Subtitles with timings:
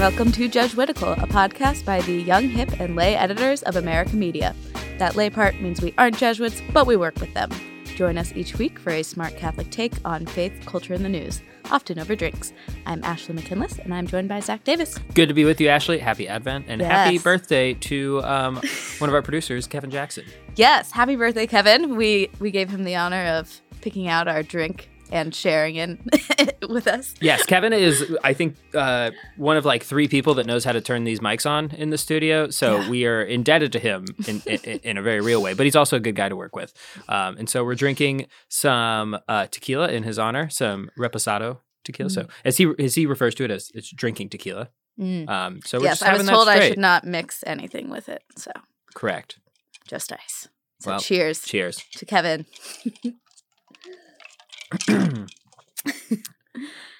[0.00, 4.56] Welcome to Jesuitical, a podcast by the young, hip, and lay editors of America Media.
[4.96, 7.50] That lay part means we aren't Jesuits, but we work with them.
[7.96, 11.42] Join us each week for a smart Catholic take on faith, culture, and the news,
[11.70, 12.54] often over drinks.
[12.86, 14.96] I'm Ashley McKinless, and I'm joined by Zach Davis.
[15.12, 15.98] Good to be with you, Ashley.
[15.98, 16.90] Happy Advent and Yes.
[16.90, 18.56] happy birthday to um,
[19.00, 20.24] one of our producers, Kevin Jackson.
[20.56, 21.94] Yes, happy birthday, Kevin.
[21.94, 25.98] We we gave him the honor of picking out our drink and sharing it
[26.68, 27.14] with us.
[27.20, 30.80] Yes, Kevin is, I think, uh, one of like three people that knows how to
[30.80, 32.50] turn these mics on in the studio.
[32.50, 32.88] So Yeah.
[32.90, 35.54] we are indebted to him in, in, in a very real way.
[35.54, 36.72] But he's also a good guy to work with.
[37.08, 42.10] Um, and so we're drinking some uh, tequila in his honor, some reposado tequila.
[42.10, 44.68] So as he as he refers to it as it's drinking tequila.
[44.98, 45.28] Mm.
[45.30, 48.50] Um, so we're Yes, I was told I should not mix anything with it, so
[48.94, 49.38] Correct.
[49.88, 50.48] just ice.
[50.80, 51.82] So Well, cheers Cheers.
[51.96, 52.44] to Kevin.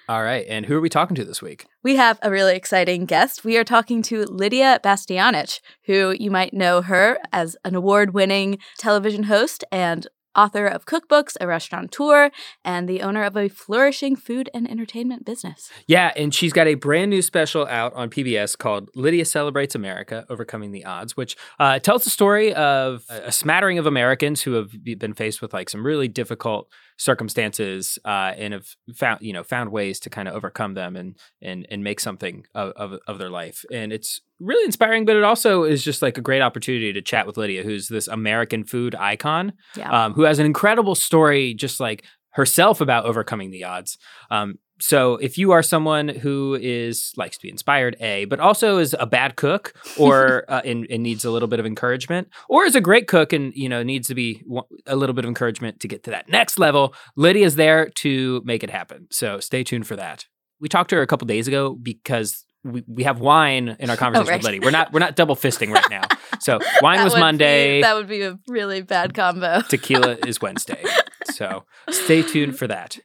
[0.08, 0.44] All right.
[0.48, 1.66] And who are we talking to this week?
[1.84, 3.44] We have a really exciting guest.
[3.44, 8.58] We are talking to Lydia Bastianich, who you might know her as an award winning
[8.76, 12.30] television host and author of cookbooks, a restaurateur,
[12.64, 15.70] and the owner of a flourishing food and entertainment business.
[15.86, 20.26] Yeah, and she's got a brand new special out on PBS called Lydia Celebrates America
[20.28, 24.54] Overcoming the Odds, which uh, tells the story of a a smattering of Americans who
[24.54, 26.68] have been faced with like some really difficult
[27.00, 31.16] circumstances uh, and have found you know found ways to kind of overcome them and
[31.42, 33.64] and and make something of, of of their life.
[33.72, 37.26] And it's really inspiring, but it also is just like a great opportunity to chat
[37.26, 39.90] with Lydia, who's this American food icon Yeah.
[40.06, 43.98] um, who has an incredible story, just like herself, about overcoming the odds.
[44.30, 48.78] Um, so if you are someone who is likes to be inspired, a, but also
[48.78, 52.64] is a bad cook or uh, and, and needs a little bit of encouragement, or
[52.64, 54.42] is a great cook and you know needs to be
[54.86, 58.64] a little bit of encouragement to get to that next level, Lydia's there to make
[58.64, 59.06] it happen.
[59.10, 60.26] So stay tuned for that.
[60.60, 62.44] We talked to her a couple days ago because.
[62.62, 64.36] We, we have wine in our conversation right.
[64.36, 64.60] with Lydia.
[64.62, 66.02] We're not we're not double fisting right now.
[66.40, 69.62] So wine was would be- Monday that would be a really bad combo.
[69.62, 70.84] tequila is Wednesday.
[71.24, 72.98] So stay tuned for that.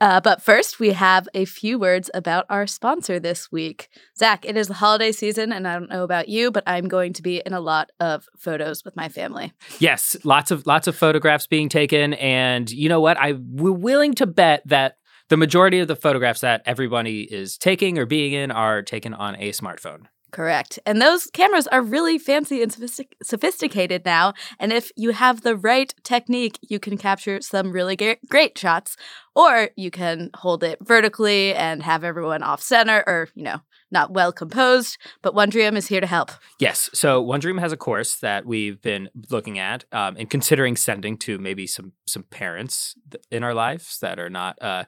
[0.00, 3.88] Uh, but first, we have a few words about our sponsor this week.
[4.16, 7.12] Zach, it is the holiday season, and I don't know about you, but I'm going
[7.14, 9.52] to be in a lot of photos with my family.
[9.78, 13.18] Yes, lots of lots of photographs being taken, and you know what?
[13.20, 14.96] I'm willing to bet that
[15.28, 19.36] the majority of the photographs that everybody is taking or being in are taken on
[19.36, 20.06] a smartphone.
[20.34, 20.80] Correct.
[20.84, 24.34] And those cameras are really fancy and sophistic- sophisticated now.
[24.58, 28.96] And if you have the right technique, you can capture some really ge- great shots,
[29.36, 33.60] or you can hold it vertically and have everyone off center or, you know,
[33.92, 34.98] not well composed.
[35.22, 36.32] But Wondrium is here to help.
[36.58, 41.16] Yes, so Wondrium has a course that we've been looking at um, and considering sending
[41.18, 42.96] to maybe some some parents
[43.30, 44.82] in our lives that are not uh,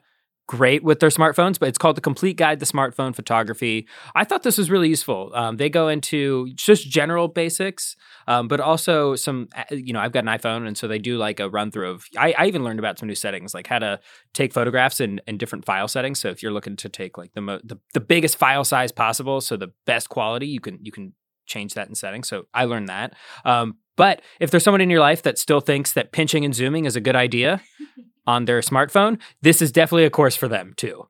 [0.47, 3.87] great with their smartphones, but it's called the Complete Guide to Smartphone Photography.
[4.15, 5.31] I thought this was really useful.
[5.35, 7.95] Um, they go into just general basics,
[8.27, 9.49] um, but also some.
[9.55, 11.91] uh, You know, I've got an iPhone, and so they do like a run through
[11.91, 12.05] of.
[12.17, 13.99] I, I even learned about some new settings, like how to
[14.33, 16.19] take photographs in, in different file settings.
[16.19, 19.41] So if you're looking to take like the mo- the, the biggest file size possible,
[19.41, 21.13] so the best quality, you can you can
[21.45, 22.27] change that in settings.
[22.27, 23.13] So I learned that.
[23.45, 26.85] Um, but if there's someone in your life that still thinks that pinching and zooming
[26.85, 27.61] is a good idea
[28.27, 31.07] on their smartphone, this is definitely a course for them too.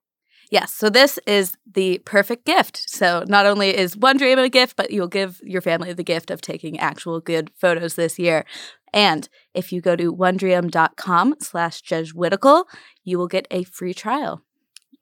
[0.50, 2.89] Yes, so this is the perfect gift.
[2.89, 6.39] So not only is Wondrium a gift, but you'll give your family the gift of
[6.39, 8.45] taking actual good photos this year.
[8.94, 12.65] And if you go to wondrium.com slash jesuitical,
[13.03, 14.41] you will get a free trial.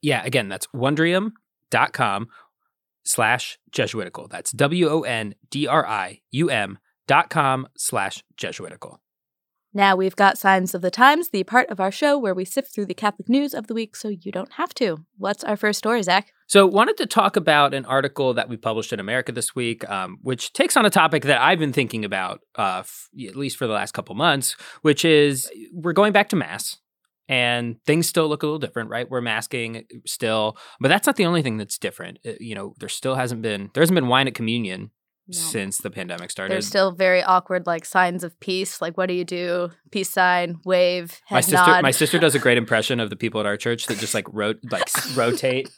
[0.02, 2.28] Yeah, again, that's wondrium.com
[3.06, 4.28] slash Jesuitical.
[4.28, 9.00] That's W O N D R I U M dot com slash Jesuitical.
[9.76, 12.74] Now we've got Signs of the Times, the part of our show where we sift
[12.74, 15.04] through the Catholic news of the week so you don't have to.
[15.18, 16.32] What's our first story, Zach?
[16.48, 20.20] So, wanted to talk about an article that we published in America this week, um,
[20.22, 23.68] which takes on a topic that I've been thinking about, uh, f- at least for
[23.68, 26.78] the last couple months, which is we're going back to mass,
[27.28, 29.10] and things still look a little different, right?
[29.10, 32.20] We're masking still, but that's not the only thing that's different.
[32.26, 34.92] Uh, you know, there still hasn't been there hasn't been wine at communion
[35.28, 35.38] No.
[35.38, 36.54] since the pandemic started.
[36.54, 38.80] There's still very awkward like signs of peace.
[38.80, 39.72] Like, what do you do?
[39.90, 41.82] Peace sign, wave, head my sister, nod.
[41.82, 44.28] my sister does a great impression of the people at our church that just like
[44.32, 44.84] rot- like
[45.16, 45.70] rotate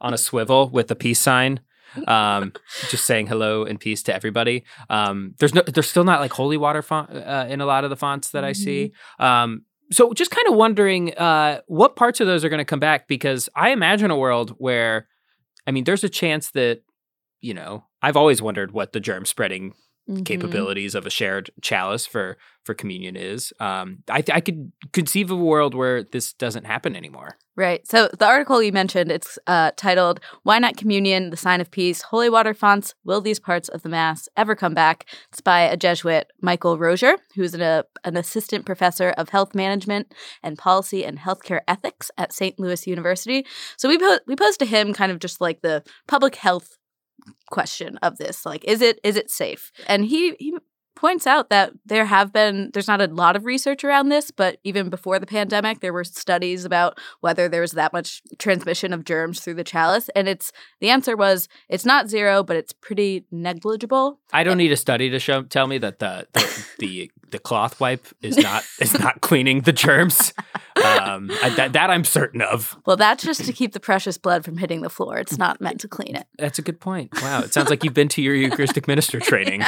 [0.00, 1.60] on a swivel with the peace sign,
[2.08, 2.52] um,
[2.88, 4.64] just saying hello and peace to everybody.
[4.88, 7.90] Um, there's no, there's still not like holy water font uh, in a lot of
[7.90, 8.92] the fonts that I see.
[9.18, 12.80] Um, so just kind of wondering uh, what parts of those are going to come
[12.80, 15.08] back because I imagine a world where,
[15.66, 16.82] I mean, there's a chance that
[17.44, 19.74] you know I've always wondered what the germ spreading
[20.06, 20.26] Mhm.
[20.26, 23.54] capabilities of a shared chalice for for communion is.
[23.58, 27.38] Um, I I could conceive of a world where this doesn't happen anymore.
[27.56, 27.86] Right.
[27.86, 32.02] So the article you mentioned, it's uh, titled "Why Not Communion: The Sign of Peace."
[32.02, 32.94] Holy water fonts.
[33.04, 35.06] Will these parts of the Mass ever come back?
[35.32, 40.12] It's by a Jesuit, Michael Rozier, who's an, uh, an assistant professor of health management
[40.42, 42.60] and policy and healthcare ethics at St.
[42.60, 43.46] Louis University.
[43.78, 46.76] So we po- we posed to him kind of just like the public health
[47.50, 49.72] question of this like is it is it safe?
[49.86, 50.54] And he he
[50.96, 54.58] points out that there have been there's not a lot of research around this but
[54.64, 59.04] even before the pandemic there were studies about whether there was that much transmission of
[59.04, 63.24] germs through the chalice and it's the answer was it's not zero but it's pretty
[63.30, 64.20] negligible.
[64.32, 67.80] I don't need a study to show tell me that the the the, the cloth
[67.80, 70.32] wipe is not is not cleaning the germs.
[70.76, 72.76] Um, I, that that I'm certain of.
[72.86, 75.80] well that's just to keep the precious blood from hitting the floor it's not meant
[75.80, 77.10] to clean it That's a good point.
[77.22, 79.62] Wow, it sounds like you've been to your Eucharistic minister training.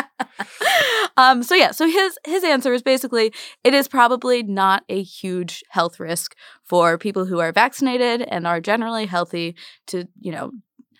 [1.16, 3.32] um, so yeah, so his his answer is basically
[3.64, 8.60] it is probably not a huge health risk for people who are vaccinated and are
[8.60, 9.54] generally healthy
[9.86, 10.50] to you know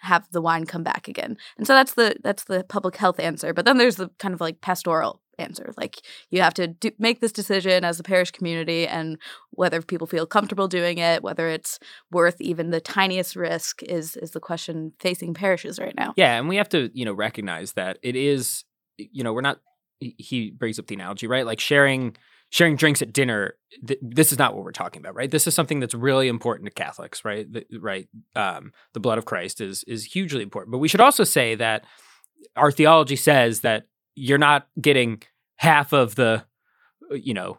[0.07, 1.37] have the wine come back again.
[1.59, 3.53] And so that's the that's the public health answer.
[3.53, 5.73] But then there's the kind of like pastoral answer.
[5.77, 6.01] Like
[6.31, 9.19] you have to do, make this decision as a parish community and
[9.51, 11.79] whether people feel comfortable doing it, whether it's
[12.11, 16.15] worth even the tiniest risk is is the question facing parishes right now.
[16.17, 18.65] Yeah, and we have to, you know, recognize that it is,
[18.99, 19.61] you know, we're not.
[19.99, 21.47] he- brings up the analogy, right?
[21.47, 22.17] Like sharing
[22.51, 23.55] sharing drinks at dinner.
[23.87, 25.31] Th- this is not what we're talking about, right?
[25.31, 27.51] This is something that's really important to Catholics, right?
[27.51, 28.09] The, right.
[28.35, 31.85] Um, the blood of Christ is is hugely important, but we should also say that
[32.55, 33.87] our theology says that
[34.17, 35.23] you're not getting
[35.57, 36.45] half of the,
[37.13, 37.59] you know,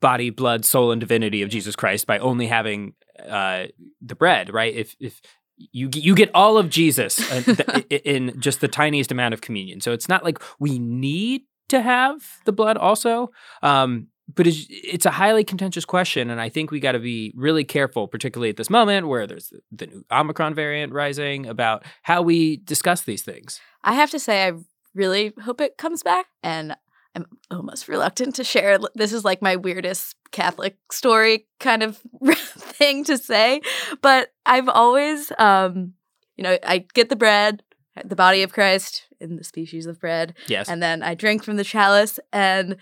[0.00, 2.94] body, blood, soul, and divinity of Jesus Christ by only having
[3.26, 3.66] uh,
[4.02, 4.74] the bread, right?
[4.74, 5.20] If if
[5.56, 7.18] you get- you get all of Jesus
[7.90, 12.22] in just the tiniest amount of communion, so it's not like we need to have
[12.44, 13.30] the blood also.
[13.62, 17.32] Um, but it's, it's a highly contentious question, and I think we got to be
[17.34, 21.84] really careful, particularly at this moment where there's the, the new Omicron variant rising, about
[22.02, 23.58] how we discuss these things.
[23.82, 24.52] I have to say, I
[24.98, 26.26] really hope it comes back.
[26.42, 26.76] And
[27.14, 28.78] I'm almost reluctant to share.
[28.94, 32.00] This is like my weirdest Catholic story kind of
[32.36, 33.62] thing to say.
[34.02, 35.94] But I've always, um,
[36.36, 37.62] you know, I get the bread,
[38.04, 41.56] the body of Christ in the species of bread, Yes, and then I drink from
[41.56, 42.20] the chalice.
[42.32, 42.76] And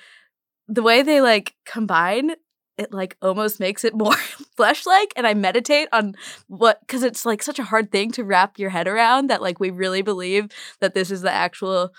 [0.68, 2.32] the way they like combine,
[2.78, 4.14] it like almost makes it more
[4.56, 5.12] flesh like.
[5.16, 6.14] And I meditate on
[6.48, 9.60] what, because it's like such a hard thing to wrap your head around that like
[9.60, 10.50] we really believe
[10.80, 11.92] that this is the actual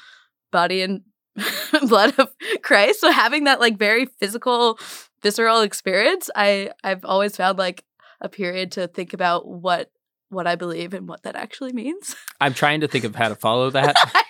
[0.51, 1.01] body and
[1.87, 2.29] blood of
[2.61, 3.01] Christ.
[3.01, 4.79] So having that like very physical,
[5.21, 7.83] visceral experience, I I've always found like
[8.21, 9.91] a period to think about what
[10.29, 12.15] what I believe and what that actually means.
[12.41, 13.95] I'm trying to think of how to follow that.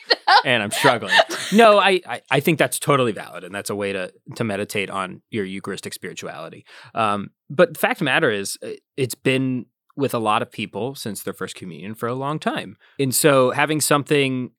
[0.44, 1.16] And I'm struggling.
[1.54, 4.90] No, I, I I think that's totally valid, and that's a way to to meditate
[4.90, 6.66] on your Eucharistic spirituality.
[6.94, 10.52] Um, but the fact of the matter is, uh, it's been with a lot of
[10.52, 14.52] people since their first communion for a long time, and so having something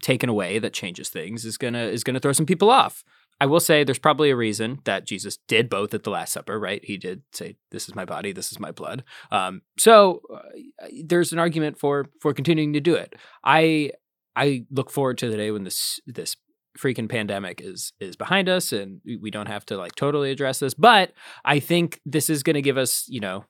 [0.00, 3.02] taken away that changes things is gonna is gonna throw some people off.
[3.40, 6.58] I will say there's probably a reason that Jesus did both at the Last Supper,
[6.58, 6.84] right?
[6.84, 11.32] He did say, "This is my body, this is my blood." Um, so uh, there's
[11.32, 13.14] an argument for for continuing to do it.
[13.44, 13.92] I
[14.34, 16.36] I look forward to the day when this this
[16.78, 20.74] freaking pandemic is is behind us and we- don't have to like totally address this.
[20.74, 21.12] But
[21.44, 23.44] I think this is going to give us, you know,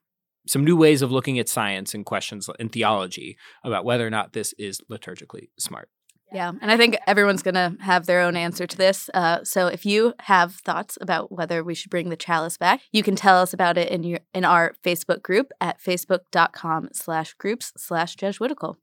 [0.47, 4.33] some new ways of looking at science and questions in theology about whether or not
[4.33, 5.89] this is liturgically smart.
[6.33, 9.09] Yeah, and I think everyone's going to have their own answer to this.
[9.15, 13.03] Uh, so if you have thoughts about whether we should bring the chalice back, you
[13.03, 17.73] can tell us about it in your in our Facebook group at facebook.com slash groups
[17.79, 18.77] slash Jesuitical.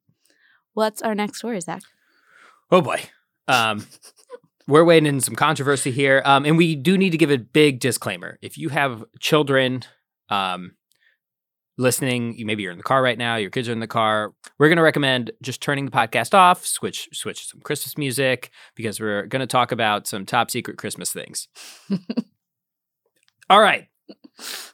[0.73, 1.83] What's our next story, Zach?
[2.71, 3.01] Oh boy.
[3.47, 3.85] Um,
[4.67, 6.23] we're waiting in some controversy here.
[6.25, 8.39] Um, and we do need to give a big disclaimer.
[8.41, 9.83] If you have children
[10.29, 10.71] um,
[11.77, 14.33] listening, you maybe you're in the car right now, your kids are in the car,
[14.57, 18.49] we're going to recommend just turning the podcast off, switch switch to some Christmas music
[18.75, 21.47] because we're going to talk about some top secret Christmas things.
[23.49, 23.87] All right.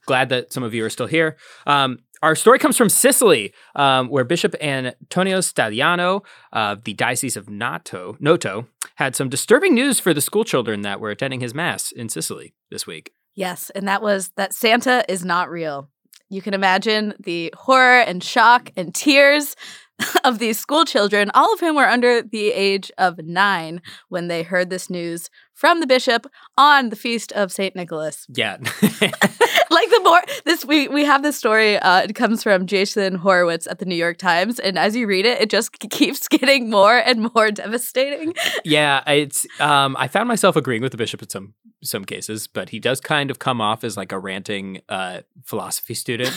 [0.06, 1.38] Glad that some of you are still here.
[1.68, 7.50] Um, our story comes from Sicily, um, where Bishop Antonio Stagliano of the Diocese of
[7.50, 11.92] Noto, Noto had some disturbing news for the school children that were attending his mass
[11.92, 13.14] in Sicily this week.
[13.34, 15.90] Yes, and that was that Santa is not real.
[16.32, 19.58] You can imagine the horror and shock and tears
[20.24, 24.42] of these school children, all of whom were under the age of nine when they
[24.42, 25.30] heard this news
[25.62, 26.26] from the bishop
[26.58, 28.26] on the feast of Saint Nicholas.
[28.30, 28.58] Yeah.
[28.82, 31.78] like the more this we we have this story.
[31.78, 35.24] Uh, it comes from Jason Horowitz at the New York Times, and as you read
[35.24, 38.34] it, it just keeps getting more and more devastating.
[38.66, 39.46] yeah, it's.
[39.60, 41.54] Um, I found myself agreeing with the bishop in some
[41.84, 45.94] some cases, but he does kind of come off as like a ranting uh, philosophy
[45.94, 46.36] student,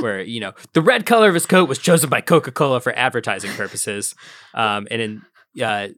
[0.00, 2.94] where you know the red color of his coat was chosen by Coca Cola for
[2.94, 4.14] advertising purposes,
[4.52, 5.22] um, and in
[5.64, 5.88] uh,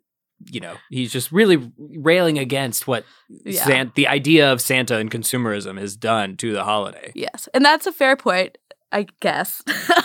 [0.45, 3.65] you know, he's just really railing against what yeah.
[3.65, 7.13] San- the idea of Santa and consumerism has done to the holiday.
[7.15, 7.49] Yes.
[7.55, 8.57] And that's a fair point,
[8.93, 9.63] I guess.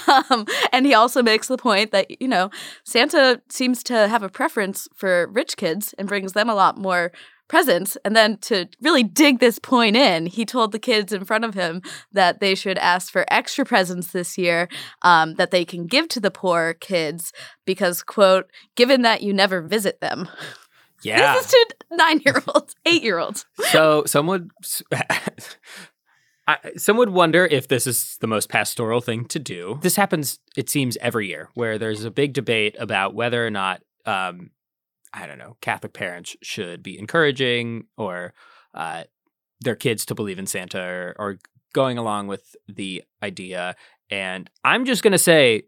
[0.29, 2.49] um, and he also makes the point that, you know,
[2.83, 7.11] Santa seems to have a preference for rich kids and brings them a lot more
[7.53, 7.95] presents.
[8.03, 11.53] And then to really dig this point in, he told the kids in front of
[11.53, 14.67] him that they should ask for extra presents this year
[15.03, 17.31] um, that they can give to the poor kids
[17.63, 20.27] because, quote, given that you never visit them.
[21.05, 21.33] Yeah.
[21.33, 23.45] This is to nine year olds, eight year olds.
[23.71, 24.51] So someone.
[26.47, 29.79] I, some would wonder if this is the most pastoral thing to do.
[29.81, 33.81] This happens, it seems, every year, where there's a big debate about whether or not
[34.05, 34.51] um,
[35.13, 38.33] I don't know, Catholic parents should be encouraging or
[38.73, 39.03] uh,
[39.61, 41.39] their kids to believe in Santa or, or
[41.73, 43.75] going along with the idea.
[44.09, 45.63] And I'm just going to say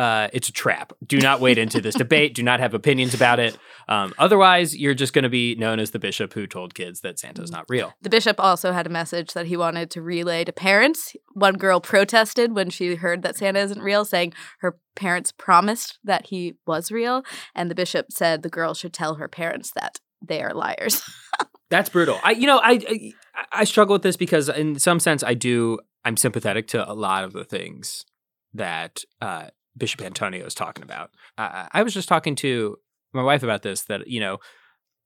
[0.00, 0.94] uh, it's a trap.
[1.06, 2.34] Do not wade into this debate.
[2.34, 3.58] Do not have opinions about it.
[3.86, 7.18] Um, otherwise, you're just going to be known as the bishop who told kids that
[7.18, 7.92] Santa's not real.
[8.00, 11.14] The bishop also had a message that he wanted to relay to parents.
[11.34, 16.28] One girl protested when she heard that Santa isn't real, saying her parents promised that
[16.28, 17.22] he was real.
[17.54, 21.02] And the bishop said the girl should tell her parents that they are liars.
[21.68, 22.18] That's brutal.
[22.24, 23.12] I, you know, I, I,
[23.52, 25.78] I struggle with this because in some sense I do.
[26.06, 28.06] I'm sympathetic to a lot of the things
[28.54, 31.10] that uh, Bishop Antonio is talking about.
[31.38, 32.76] Uh, I was just talking to
[33.12, 34.38] my wife about this that you know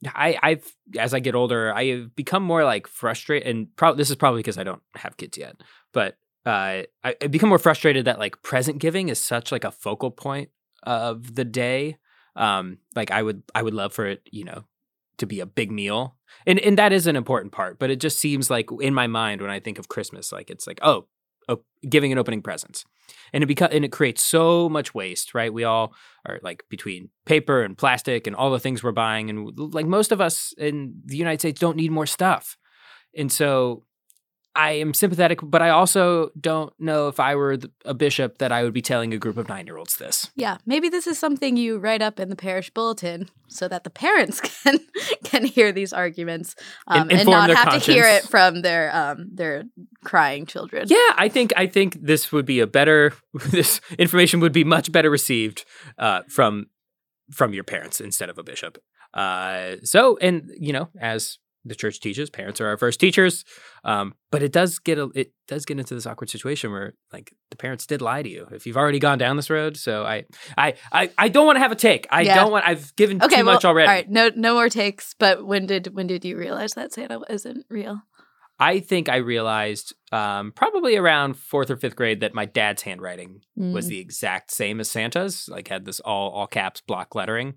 [0.06, 4.10] I I've as I get older I have become more like frustrated and probably this
[4.10, 5.56] is probably because I don't have kids yet
[5.92, 6.16] but
[6.46, 10.10] uh, I, I become more frustrated that like present giving is such like a focal
[10.10, 10.50] point
[10.82, 11.96] of the day
[12.36, 14.64] um like I would I would love for it you know
[15.18, 16.16] to be a big meal
[16.46, 19.40] and and that is an important part but it just seems like in my mind
[19.40, 21.06] when I think of Christmas like it's like oh
[21.88, 22.84] giving an opening presents
[23.32, 25.52] and it beca- and it creates so much waste right?
[25.52, 25.94] We all
[26.26, 30.12] are like between paper and plastic and all the things we're buying and like most
[30.12, 32.56] of us in the united states don't need more stuff.
[33.16, 33.84] And so
[34.56, 38.62] I am sympathetic, but I also don't know if I were a bishop that I
[38.62, 40.30] would be telling a group of nine year olds this.
[40.36, 43.90] Yeah, maybe this is something you write up in the parish bulletin so that the
[43.90, 44.78] parents can
[45.24, 46.54] can hear these arguments
[46.86, 47.84] um, and not have conscience.
[47.86, 49.64] to hear it from their um, their
[50.04, 50.86] crying children.
[50.88, 53.12] Yeah, I think I think this would be a better
[53.50, 55.64] this information would be much better received
[55.98, 56.66] uh, from
[57.32, 58.78] from your parents instead of a bishop.
[59.14, 63.44] Uh, so, and you know, as the church teaches parents are our first teachers
[63.84, 67.32] um, but it does get a, it does get into this awkward situation where like
[67.50, 70.24] the parents did lie to you if you've already gone down this road so i
[70.56, 72.34] i i, I don't want to have a take i yeah.
[72.34, 75.14] don't want i've given okay, too well, much already all right no no more takes
[75.18, 78.02] but when did when did you realize that santa isn't real
[78.58, 83.40] I think I realized um, probably around fourth or fifth grade that my dad's handwriting
[83.58, 83.72] mm.
[83.72, 85.48] was the exact same as Santa's.
[85.48, 87.54] Like had this all all caps block lettering.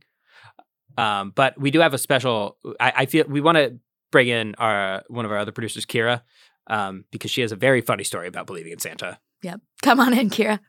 [0.97, 2.57] Um, but we do have a special.
[2.79, 3.79] I, I feel we want to
[4.11, 6.21] bring in our one of our other producers, Kira,
[6.67, 9.19] um, because she has a very funny story about believing in Santa.
[9.43, 9.61] Yep.
[9.83, 10.59] Come on in, Kira.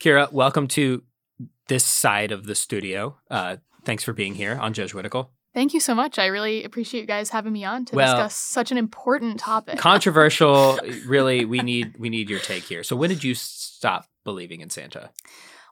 [0.00, 1.02] Kira, welcome to
[1.68, 3.18] this side of the studio.
[3.30, 5.30] Uh, thanks for being here on Judge Jesuitical.
[5.54, 6.18] Thank you so much.
[6.18, 9.78] I really appreciate you guys having me on to well, discuss such an important topic.
[9.78, 11.44] Controversial, really.
[11.44, 12.82] We need we need your take here.
[12.82, 15.10] So, when did you stop believing in Santa?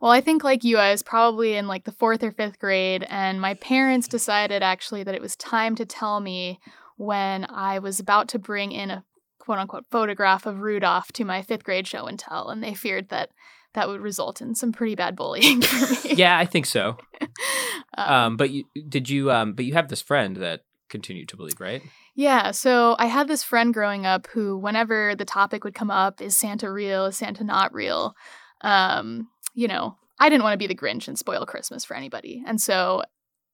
[0.02, 3.06] Well, I think like you, I was probably in like the fourth or fifth grade,
[3.08, 6.58] and my parents decided actually that it was time to tell me
[7.00, 9.02] when I was about to bring in a
[9.38, 13.08] quote unquote photograph of Rudolph to my fifth grade show and tell, and they feared
[13.08, 13.30] that
[13.72, 16.14] that would result in some pretty bad bullying for me.
[16.14, 16.98] yeah, I think so.
[17.96, 21.38] um, um, but you did you um but you have this friend that continued to
[21.38, 21.80] believe, right?
[22.14, 26.20] Yeah, so I had this friend growing up who whenever the topic would come up,
[26.20, 28.14] is Santa real, is Santa not real?
[28.60, 32.42] Um, you know, I didn't want to be the Grinch and spoil Christmas for anybody.
[32.46, 33.04] And so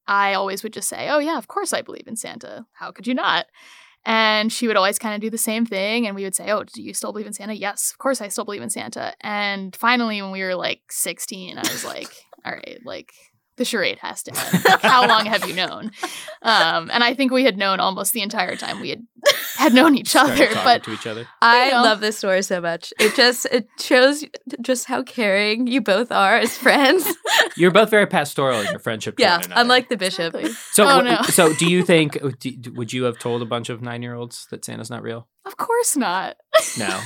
[0.08, 2.66] I always would just say, "Oh yeah, of course I believe in Santa.
[2.74, 3.46] How could you not?"
[4.06, 6.06] And she would always kind of do the same thing.
[6.06, 7.54] And we would say, Oh, do you still believe in Santa?
[7.54, 9.14] Yes, of course I still believe in Santa.
[9.20, 13.12] And finally, when we were like 16, I was like, All right, like
[13.56, 14.64] the charade has to end.
[14.64, 15.90] Like, how long have you known?
[16.42, 19.02] Um, and I think we had known almost the entire time we had
[19.56, 20.48] had known each other.
[20.54, 21.26] But to each other.
[21.42, 21.82] I You know.
[21.82, 22.92] love this story so much.
[23.00, 24.24] It just it shows
[24.60, 27.06] just how caring you both are as friends.
[27.56, 29.18] You're both very pastoral in your friendship.
[29.18, 30.34] yeah, unlike the bishop.
[30.34, 30.52] Exactly.
[30.72, 31.22] So, Oh, what- no.
[31.22, 32.18] so do you think?
[32.40, 35.28] Do, would you have told a bunch of nine year olds that Santa's not real?
[35.46, 36.36] of course not.
[36.78, 37.00] No.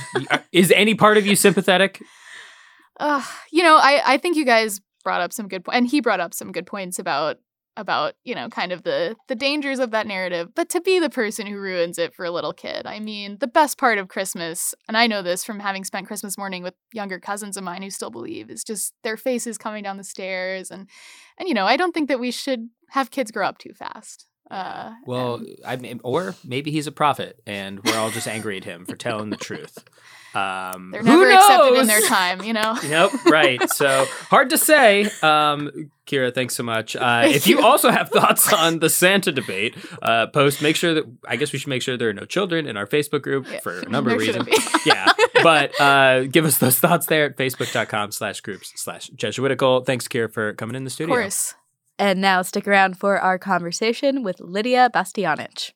[0.51, 2.01] Is any part of you sympathetic?
[2.99, 6.19] Uh, you know, I, I think you guys brought up some good and he brought
[6.19, 7.37] up some good points about
[7.77, 10.49] about you know kind of the the dangers of that narrative.
[10.55, 13.47] But to be the person who ruins it for a little kid, I mean, the
[13.47, 17.19] best part of Christmas, and I know this from having spent Christmas morning with younger
[17.19, 20.87] cousins of mine who still believe, is just their faces coming down the stairs, and
[21.37, 24.27] and you know, I don't think that we should have kids grow up too fast.
[24.51, 28.57] Uh, Well, and- I mean, or maybe he's a prophet, and we're all just angry
[28.57, 29.77] at him for telling the truth.
[30.33, 32.77] Um, they're who never accepted in their time, you know.
[32.87, 33.69] Nope, right.
[33.69, 35.09] So hard to say.
[35.21, 36.95] Um, Kira, thanks so much.
[36.95, 37.65] Uh, Thank if you you.
[37.65, 40.61] also have thoughts on the Santa debate, uh, post.
[40.61, 42.87] Make sure that I guess we should make sure there are no children in our
[42.87, 43.59] Facebook group Yeah.
[43.59, 44.85] for a number of There shouldn't reasons.
[44.85, 45.11] yeah,
[45.43, 49.81] but uh, give us those thoughts there at facebook.com slash groups slash Jesuitical.
[49.83, 51.13] Thanks, Kira, for coming in the Of studio.
[51.15, 51.55] course.
[52.01, 55.73] And now stick around for our conversation with Lydia Bastianich.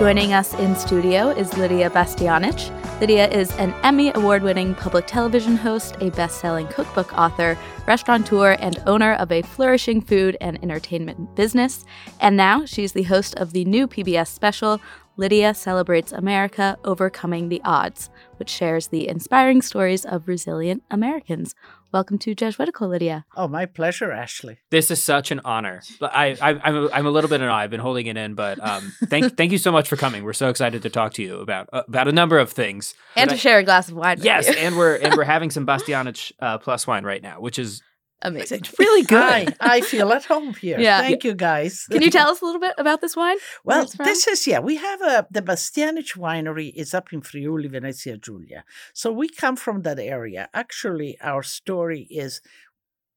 [0.00, 2.72] Joining us in studio is Lydia Bastianich.
[3.00, 8.56] Lydia is an Emmy Award winning public television host, a best selling cookbook author, restaurateur,
[8.58, 11.84] and owner of a flourishing food and entertainment business.
[12.18, 14.80] And now she's the host of the new PBS special,
[15.16, 21.54] Lydia Celebrates America Overcoming the Odds, which shares the inspiring stories of resilient Americans.
[21.90, 23.24] Welcome to Jesuitical, Lydia.
[23.34, 24.58] Oh, my pleasure, Ashley.
[24.68, 25.80] This is such an honor.
[26.02, 27.56] I, I, I'm, a, I'm a little bit in awe.
[27.56, 30.22] I've been holding it in, but um, thank, thank you so much for coming.
[30.22, 32.94] We're so excited to talk to you about uh, about a number of things.
[33.16, 34.18] And But to I- share a glass of wine.
[34.18, 34.54] with Yes, you.
[34.56, 37.82] and we're and we're having some Bastianich uh, plus wine right now, which is
[38.22, 38.62] Amazing.
[38.78, 39.54] really good.
[39.60, 40.78] I, I feel at home here.
[40.78, 41.00] Yeah.
[41.00, 41.86] Thank you, guys.
[41.90, 43.36] Can you tell us a little bit about this wine?
[43.64, 44.58] Well, this is yeah.
[44.58, 48.64] We have a the Bastianich winery is up in Friuli, Venezia Giulia.
[48.92, 50.48] So we come from that area.
[50.52, 52.40] Actually, our story is,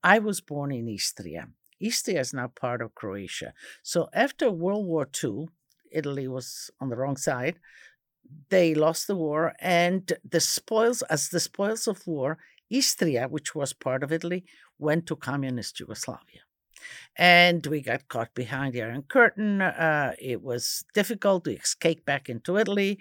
[0.03, 1.47] I was born in Istria.
[1.79, 3.53] Istria is now part of Croatia.
[3.81, 5.47] So after World War II,
[5.91, 7.55] Italy was on the wrong side.
[8.49, 12.37] They lost the war, and the spoils, as the spoils of war,
[12.71, 14.43] Istria, which was part of Italy,
[14.79, 16.41] went to communist Yugoslavia.
[17.15, 19.61] And we got caught behind the Iron Curtain.
[19.61, 22.99] Uh, it was difficult to escape back into Italy.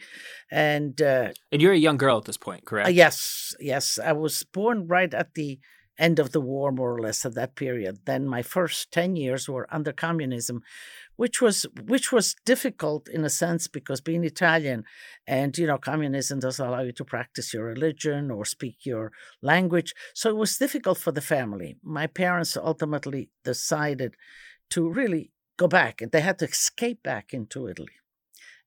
[0.50, 2.88] And uh, and you're a young girl at this point, correct?
[2.88, 5.61] uh, yes, yes, I was born right at the
[6.00, 8.00] end of the war, more or less, at that period.
[8.06, 10.62] Then my first 10 years were under communism.
[11.22, 14.85] Which was which was difficult in a sense because being Italian
[15.26, 19.12] and you know communism doesn't allow you to practice your religion or speak your
[19.52, 21.76] language, so it was difficult for the family.
[21.83, 24.16] My parents ultimately decided
[24.70, 25.24] to really
[25.59, 27.96] go back, and they had to escape back into Italy.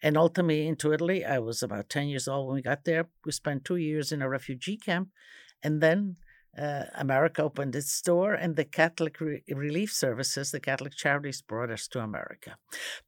[0.04, 3.08] And ultimately, into Italy, I was about 10 years old when we got there.
[3.26, 5.08] We spent two years in a refugee camp.
[5.64, 6.18] And then
[6.58, 11.72] uh, America opened its door, and the Catholic Re- Relief Services, the Catholic Charities, brought
[11.72, 12.58] us to America.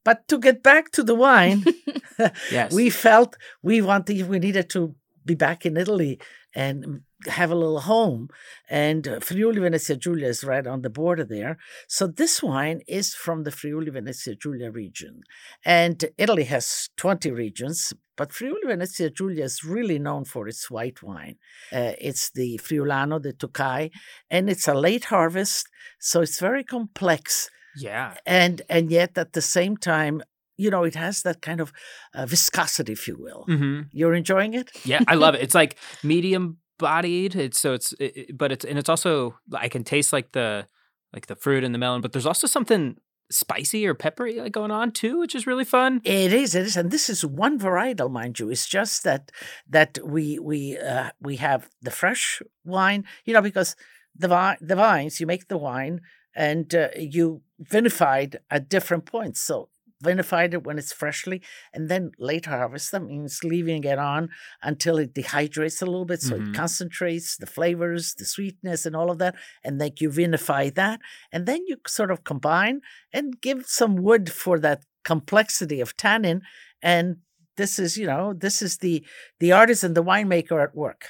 [0.04, 1.64] But to get back to the wine,
[2.50, 2.72] Yes.
[2.72, 6.20] we felt we wanted, we needed to be back in Italy
[6.54, 8.28] and have a little home.
[8.70, 11.58] And uh, Friuli Venezia Giulia is right on the border there.
[11.88, 15.20] So this wine is from the Friuli Venezia Giulia region.
[15.64, 21.02] And Italy has 20 regions, but Friuli Venezia Giulia is really known for its white
[21.02, 21.36] wine.
[21.72, 23.90] Uh, it's the Friulano, the Tocai,
[24.30, 25.68] and it's a late harvest,
[26.00, 27.48] so it's very complex.
[27.76, 28.14] yeah.
[28.24, 30.22] And and yet at the same time,
[30.56, 31.72] you know, it has that kind of
[32.14, 33.44] uh, viscosity, if you will.
[33.46, 34.70] hmm You're enjoying it?
[34.84, 35.42] Yeah, I love it.
[35.42, 37.34] It's like medium bodied.
[37.36, 40.66] It's so it's it, it- but it's and it's also I can taste like the
[41.12, 42.96] like the fruit and the melon, but there's also something
[43.30, 46.00] spicy or peppery going on too, which is really fun.
[46.04, 48.50] It is, it is, and this is one varietal, mind you.
[48.50, 49.32] It's just that
[49.68, 53.76] that we we uh, we have the fresh wine, you know, because
[54.14, 56.00] the vi- the vines you make the wine
[56.34, 59.40] and uh, you vinified at different points.
[59.40, 59.68] So
[60.04, 64.28] vinified it when it's freshly, and then late harvest that means leaving it on
[64.62, 66.40] until it dehydrates a little bit, so Mhm.
[66.40, 71.00] it concentrates the flavors, the sweetness, and all of that, and then you vinify that,
[71.32, 72.80] and then you sort of combine
[73.12, 76.42] and give some wood for that complexity of tannin
[76.82, 77.16] and
[77.56, 79.04] this is you know this is the
[79.40, 81.06] the artisan the winemaker at work.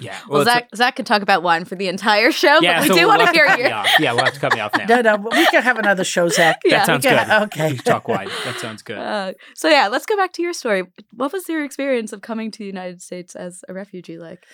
[0.00, 0.16] Yeah.
[0.28, 2.82] Well, it's a- Zach, Zach could talk about wine for the entire show, yeah, but
[2.82, 3.64] we so do we'll want to hear cut you.
[4.04, 4.86] Yeah, we'll have to cut me off now.
[4.86, 6.60] No, no, we can have another show, Zach.
[6.64, 6.78] Yeah.
[6.78, 7.42] That sounds We good.
[7.44, 7.70] okay.
[7.70, 8.28] We can talk wine.
[8.44, 8.98] That sounds good.
[8.98, 10.84] Uh, so yeah, let's go back to your story.
[11.14, 14.44] What was your experience of coming to the United States as a refugee like?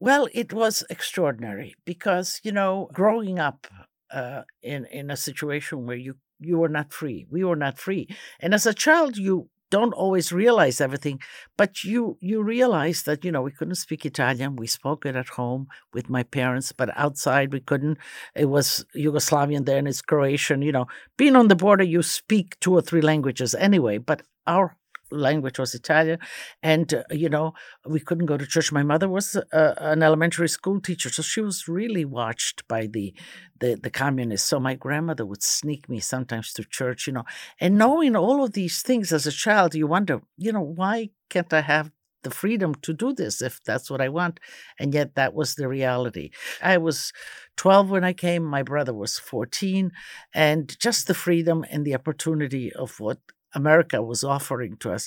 [0.00, 3.66] Well, it was extraordinary because you know, growing up
[4.10, 8.08] uh, in in a situation where you you were not free, we were not free,
[8.40, 11.20] and as a child, you don't always realize everything,
[11.56, 14.56] but you you realize that you know we couldn't speak Italian.
[14.56, 17.98] We spoke it at home with my parents, but outside we couldn't.
[18.34, 20.62] It was Yugoslavian then, it's Croatian.
[20.62, 24.76] You know, being on the border, you speak two or three languages anyway, but our
[25.10, 26.18] language was Italian,
[26.62, 27.54] and uh, you know
[27.86, 28.72] we couldn't go to church.
[28.72, 33.14] My mother was uh, an elementary school teacher, so she was really watched by the,
[33.60, 34.48] the the communists.
[34.48, 37.24] So my grandmother would sneak me sometimes to church, you know.
[37.60, 41.52] And knowing all of these things as a child, you wonder, you know, why can't
[41.52, 41.90] I have
[42.24, 44.40] the freedom to do this if that's what I want?
[44.78, 46.30] And yet that was the reality.
[46.62, 47.12] I was
[47.56, 49.90] 12 when I came, my brother was 14,
[50.34, 53.18] and just the freedom and the opportunity of what
[53.60, 55.04] America was offering to us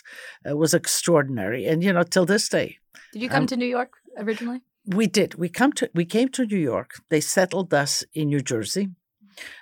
[0.47, 1.61] uh, was extraordinary.
[1.69, 2.69] And you know, till this day,
[3.13, 3.91] Did you come Um, to New York
[4.23, 4.61] originally?
[4.99, 5.29] we did.
[5.43, 6.89] We come to we came to New York.
[7.11, 8.85] They settled us in New Jersey,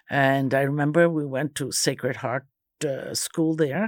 [0.10, 2.45] and I remember we went to Sacred Heart
[2.86, 3.86] uh, School there,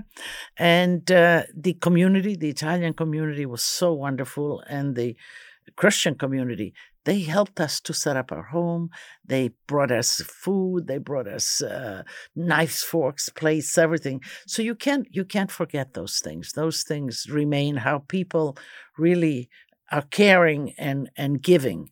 [0.58, 5.16] and uh, the community, the Italian community, was so wonderful, and the
[5.82, 6.74] Christian community.
[7.04, 8.90] They helped us to set up our home.
[9.26, 10.88] They brought us food.
[10.88, 12.04] They brought us uh,
[12.36, 14.22] knives, forks, plates, everything.
[14.46, 16.52] So you can't you can't forget those things.
[16.54, 17.78] Those things remain.
[17.78, 18.58] How people
[18.98, 19.50] really
[19.92, 21.90] are caring and and giving.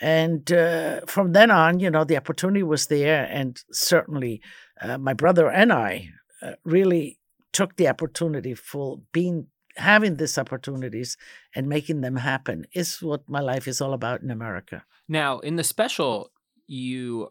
[0.00, 4.40] And uh, from then on, you know, the opportunity was there, and certainly
[4.80, 6.08] uh, my brother and I
[6.40, 7.18] uh, really
[7.52, 11.16] took the opportunity for being having these opportunities
[11.54, 14.84] and making them happen is what my life is all about in America.
[15.08, 16.30] Now, in the special,
[16.66, 17.28] you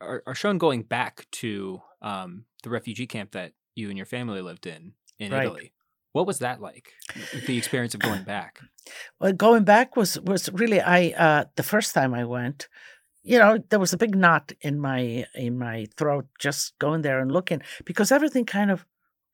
[0.00, 4.40] are, are shown going back to um, the refugee camp that you and your family
[4.40, 5.44] lived in in Right.
[5.44, 5.72] Italy.
[6.12, 6.92] What was that like?
[7.46, 8.60] The experience of going back.
[9.20, 12.66] Well, going back was was really I uh, the first time I went.
[13.22, 17.20] You know, there was a big knot in my in my throat just going there
[17.20, 18.84] and looking because everything kind of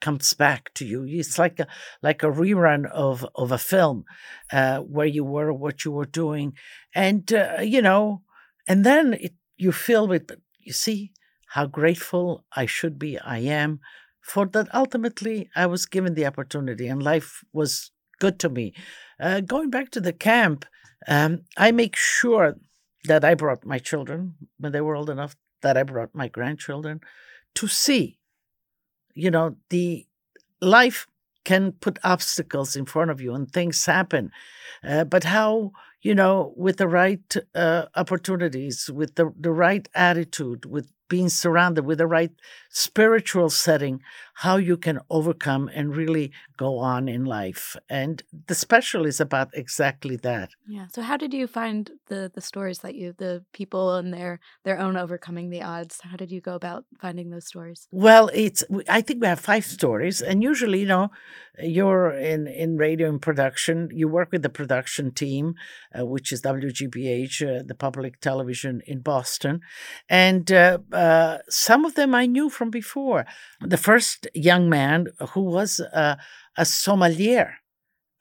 [0.01, 1.05] comes back to you.
[1.07, 1.67] It's like a
[2.03, 4.05] like a rerun of of a film
[4.53, 6.55] uh, where you were, what you were doing,
[6.95, 8.23] and uh, you know,
[8.67, 10.31] and then it, you feel with
[10.61, 11.13] you see
[11.51, 13.19] how grateful I should be.
[13.19, 13.81] I am
[14.21, 14.69] for that.
[14.75, 18.75] Ultimately, I was given the opportunity, and life was good to me.
[19.21, 20.65] Uh, going back to the camp,
[21.09, 22.57] um, I make sure
[23.05, 27.01] that I brought my children when they were old enough, that I brought my grandchildren
[27.55, 28.19] to see,
[29.17, 30.07] you know, the
[30.61, 31.09] life
[31.45, 34.31] can put obstacles in front of you and things happen.
[34.85, 40.67] Uh, but how, you know, with the right uh, opportunities, with the, the right attitude,
[40.67, 42.33] with being surrounded with the right
[42.71, 44.01] spiritual setting,
[44.35, 47.77] how you can overcome and really go on in life.
[47.89, 50.51] And the special is about exactly that.
[50.67, 50.87] Yeah.
[50.89, 54.79] So how did you find the the stories that you the people and their their
[54.79, 56.01] own overcoming the odds?
[56.03, 57.89] How did you go about finding those stories?
[57.91, 61.11] Well, it's I think we have five stories, and usually, you know,
[61.59, 63.89] you're in in radio and production.
[63.93, 65.55] You work with the production team,
[65.99, 69.61] uh, which is WGBH, uh, the public television in Boston,
[70.09, 73.27] and uh, uh, some of them I knew from before.
[73.61, 76.17] The first young man who was uh,
[76.57, 77.57] a sommelier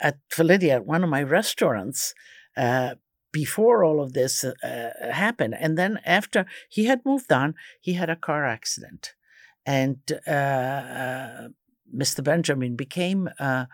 [0.02, 2.14] at Felidia, one of my restaurants.
[2.58, 2.96] Uh,
[3.32, 8.10] before all of this uh, happened, and then after he had moved on, he had
[8.10, 9.14] a car accident,
[9.66, 11.50] and uh,
[11.94, 12.24] Mr.
[12.24, 13.68] Benjamin became a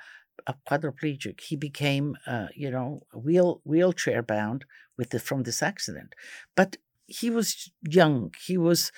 [0.67, 1.41] quadriplegic.
[1.41, 2.17] He became,
[2.55, 4.65] you know, wheel wheelchair bound
[4.97, 6.15] with the, from this accident.
[6.55, 8.33] But he was young.
[8.45, 8.91] He was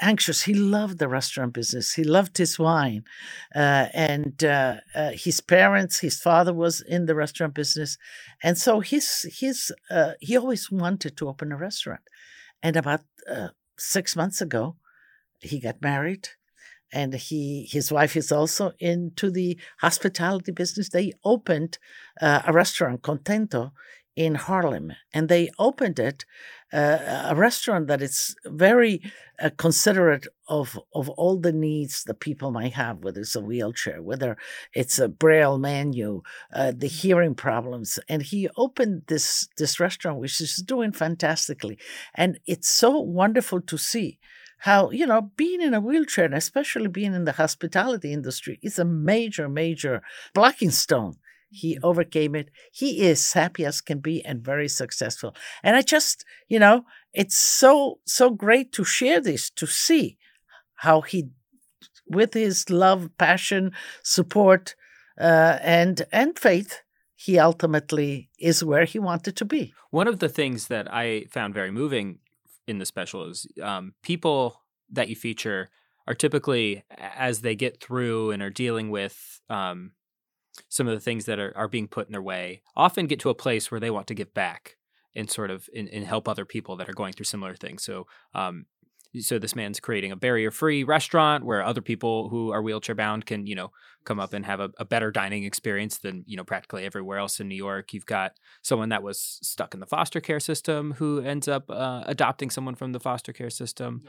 [0.00, 0.42] anxious.
[0.42, 1.94] He loved the restaurant business.
[1.94, 3.04] He loved his wine,
[3.54, 7.98] uh, and uh, uh, his parents, his father was in the restaurant business,
[8.42, 12.02] and so his his uh, he always wanted to open a restaurant.
[12.62, 14.76] And about uh, six months ago,
[15.40, 16.28] he got married
[16.92, 21.78] and he his wife is also into the hospitality business they opened
[22.20, 23.72] uh, a restaurant contento
[24.16, 26.24] in harlem and they opened it
[26.72, 29.00] uh, a restaurant that is very
[29.42, 34.02] uh, considerate of of all the needs that people might have whether it's a wheelchair
[34.02, 34.36] whether
[34.74, 36.22] it's a braille menu
[36.54, 41.78] uh, the hearing problems and he opened this this restaurant which is doing fantastically
[42.14, 44.18] and it's so wonderful to see
[44.58, 48.78] how you know being in a wheelchair and especially being in the hospitality industry is
[48.78, 50.02] a major major
[50.34, 51.16] blocking stone
[51.52, 52.50] He overcame it.
[52.72, 55.36] He is happy as can be and very successful.
[55.62, 60.16] And I just, you know, it's so, so great to share this, to see
[60.76, 61.28] how he,
[62.08, 64.74] with his love, passion, support,
[65.20, 66.80] uh, and and faith,
[67.14, 69.74] he ultimately is where he wanted to be.
[69.90, 72.18] One of the things that I found very moving
[72.66, 75.68] in the special is um, people that you feature
[76.06, 79.92] are typically as they get through and are dealing with um,
[80.68, 83.30] some of the things that are, are being put in their way often get to
[83.30, 84.76] a place where they want to give back
[85.14, 87.82] and sort of and, and help other people that are going through similar things.
[87.82, 88.66] So um,
[89.20, 93.26] so this man's creating a barrier free restaurant where other people who are wheelchair bound
[93.26, 93.70] can you know
[94.04, 97.38] come up and have a, a, better dining experience than you know practically everywhere else
[97.38, 97.92] in new york.
[97.92, 102.04] You've got someone that was stuck in the foster care system who ends up uh,
[102.06, 104.02] adopting someone from the foster care system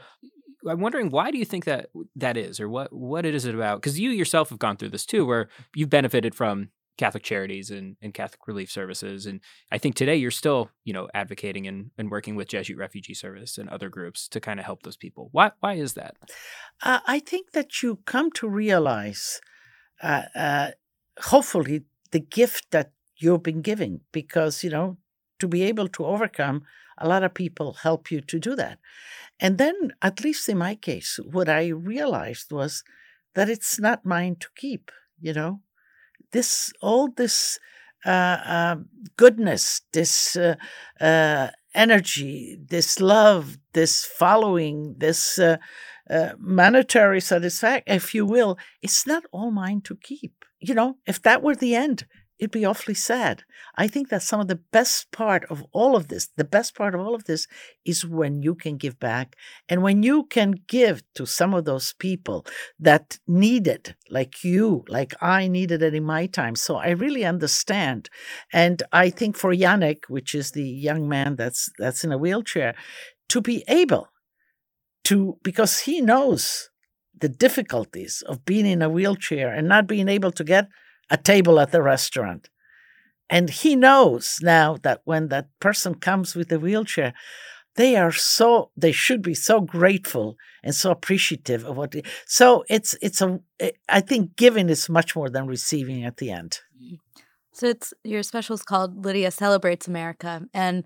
[0.68, 3.80] I'm wondering why do you think that that is, or what what is it about?
[3.80, 7.96] Because you yourself have gone through this too, where you've benefited from Catholic charities and,
[8.00, 9.40] and Catholic relief services, and
[9.72, 13.58] I think today you're still you know advocating and, and working with Jesuit Refugee Service
[13.58, 15.28] and other groups to kind of help those people.
[15.32, 16.16] Why why is that?
[16.82, 19.40] Uh, I think that you come to realize,
[20.02, 20.70] uh, uh,
[21.20, 24.98] hopefully, the gift that you've been giving, because you know
[25.40, 26.62] to be able to overcome
[26.98, 28.78] a lot of people help you to do that.
[29.44, 32.82] And then, at least in my case, what I realized was
[33.34, 35.60] that it's not mine to keep, you know?
[36.32, 37.58] This, all this
[38.06, 38.76] uh, uh,
[39.18, 40.54] goodness, this uh,
[40.98, 45.58] uh energy, this love, this following, this uh,
[46.08, 50.32] uh, monetary satisfaction, if you will, it's not all mine to keep.
[50.58, 52.06] You know, if that were the end,
[52.38, 53.42] it'd be awfully sad.
[53.76, 56.94] I think that some of the best part of all of this, the best part
[56.94, 57.46] of all of this
[57.84, 59.36] is when you can give back
[59.68, 62.44] and when you can give to some of those people
[62.78, 66.56] that need it, like you, like I needed it in my time.
[66.56, 68.10] So I really understand.
[68.52, 72.74] And I think for Yannick, which is the young man that's that's in a wheelchair,
[73.28, 74.08] to be able
[75.04, 76.70] to because he knows
[77.16, 80.68] the difficulties of being in a wheelchair and not being able to get
[81.10, 82.48] a table at the restaurant.
[83.30, 87.14] And he knows now that when that person comes with a wheelchair,
[87.76, 91.94] they are so they should be so grateful and so appreciative of what
[92.26, 96.30] so it's it's a eh, i think giving is much more than receiving at the
[96.30, 96.60] end.
[97.52, 100.42] So it's your special is called lydia celebrates america.
[100.54, 100.84] And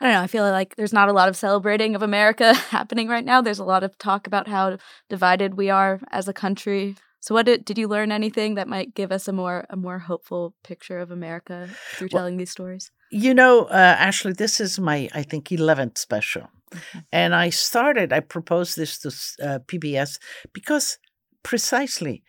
[0.00, 3.08] i don't know i feel like there's not a lot of celebrating of america happening
[3.08, 3.40] right now.
[3.40, 6.96] There's a lot of talk about how divided we are as a country
[7.26, 9.98] so, what did did you learn anything that might give us a more a more
[9.98, 12.92] hopeful picture of America through well, telling these stories?
[13.10, 16.98] You know, uh, Ashley, this is my I think eleventh special, mm-hmm.
[17.10, 18.12] and I started.
[18.12, 19.08] I proposed this to
[19.44, 20.20] uh, PBS
[20.52, 20.98] because
[21.42, 22.22] precisely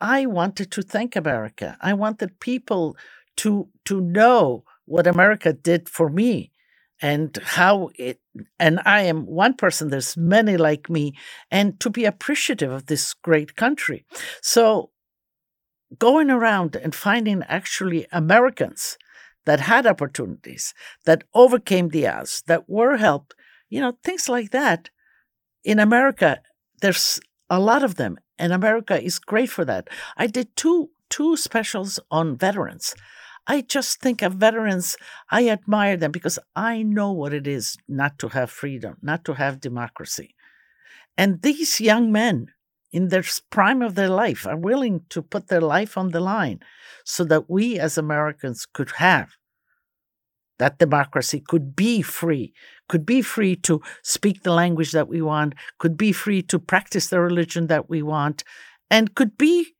[0.00, 1.78] I wanted to thank America.
[1.80, 2.94] I wanted people
[3.36, 6.52] to to know what America did for me
[7.02, 8.20] and how it
[8.58, 11.14] and i am one person there's many like me
[11.50, 14.04] and to be appreciative of this great country.
[14.42, 14.90] So
[15.98, 18.98] going around and finding actually americans
[19.44, 23.34] that had opportunities that overcame the odds that were helped
[23.68, 24.90] you know things like that
[25.64, 26.40] in america
[26.80, 29.88] there's a lot of them and america is great for that.
[30.16, 32.94] I did two two specials on veterans
[33.46, 34.96] I just think of veterans,
[35.30, 39.34] I admire them because I know what it is not to have freedom, not to
[39.34, 40.34] have democracy.
[41.16, 42.48] And these young men,
[42.92, 46.60] in their prime of their life, are willing to put their life on the line
[47.04, 49.30] so that we as Americans could have
[50.58, 52.52] that democracy, could be free,
[52.88, 57.08] could be free to speak the language that we want, could be free to practice
[57.08, 58.42] the religion that we want,
[58.90, 59.74] and could be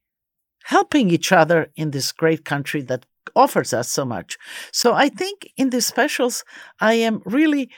[0.65, 4.39] helping each other in this great country that offers us so much.
[4.73, 6.45] So I think in these specials,
[6.81, 7.71] I am really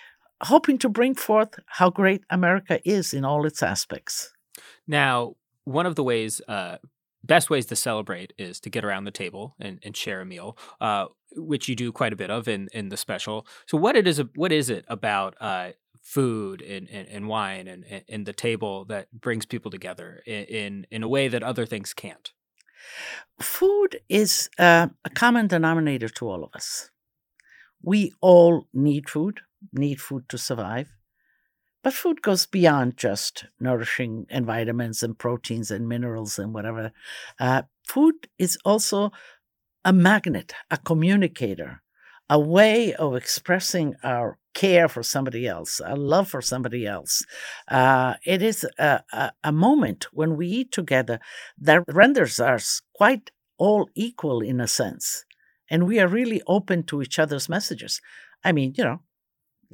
[0.42, 4.32] hoping to bring forth how great America is in all its aspects.
[4.86, 5.34] Now,
[5.64, 6.78] one of the ways, uh,
[7.24, 10.56] best ways to celebrate is to get around the table and, and share a meal,
[10.80, 11.06] uh,
[11.36, 13.46] which you do quite a bit of in, in the special.
[13.66, 15.70] So, what it is, what is it about uh,
[16.02, 20.86] food and, and, and wine and, and the table that brings people together in, in,
[20.90, 22.32] in a way that other things can't?
[23.40, 26.90] Food is uh, a common denominator to all of us.
[27.82, 29.40] We all need food,
[29.72, 30.88] need food to survive.
[31.82, 36.92] But food goes beyond just nourishing and vitamins and proteins and minerals and whatever.
[37.38, 39.12] Uh, food is also
[39.84, 41.82] a magnet, a communicator,
[42.28, 47.22] a way of expressing our care for somebody else, a love for somebody else.
[47.68, 51.20] Uh, it is a, a, a, moment when we eat together
[51.66, 55.24] that renders us quite all equal in a sense.
[55.70, 58.00] and we are really open to each other's messages.
[58.42, 59.00] I mean, you know,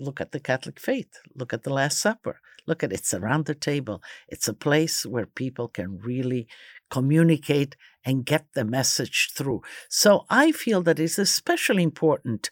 [0.06, 2.34] look at the Catholic faith, look at the Last Supper,
[2.66, 4.02] look at it's around the table.
[4.34, 6.42] It's a place where people can really
[6.90, 7.72] communicate
[8.04, 9.60] and get the message through.
[9.88, 12.50] So I feel that it's especially important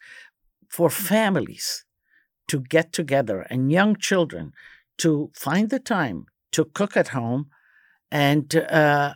[0.76, 1.84] for families
[2.48, 4.52] to get together and young children
[4.98, 7.48] to find the time to cook at home
[8.10, 9.14] and uh,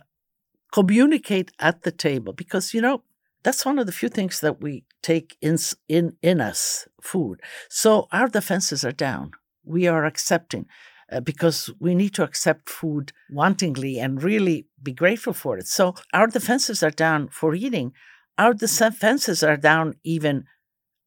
[0.71, 3.03] communicate at the table because you know
[3.43, 7.41] that's one of the few things that we take in in in us food.
[7.69, 9.31] So our defenses are down.
[9.63, 10.65] We are accepting
[11.11, 15.67] uh, because we need to accept food wantingly and really be grateful for it.
[15.67, 17.93] So our defenses are down for eating.
[18.37, 20.45] Our defenses are down even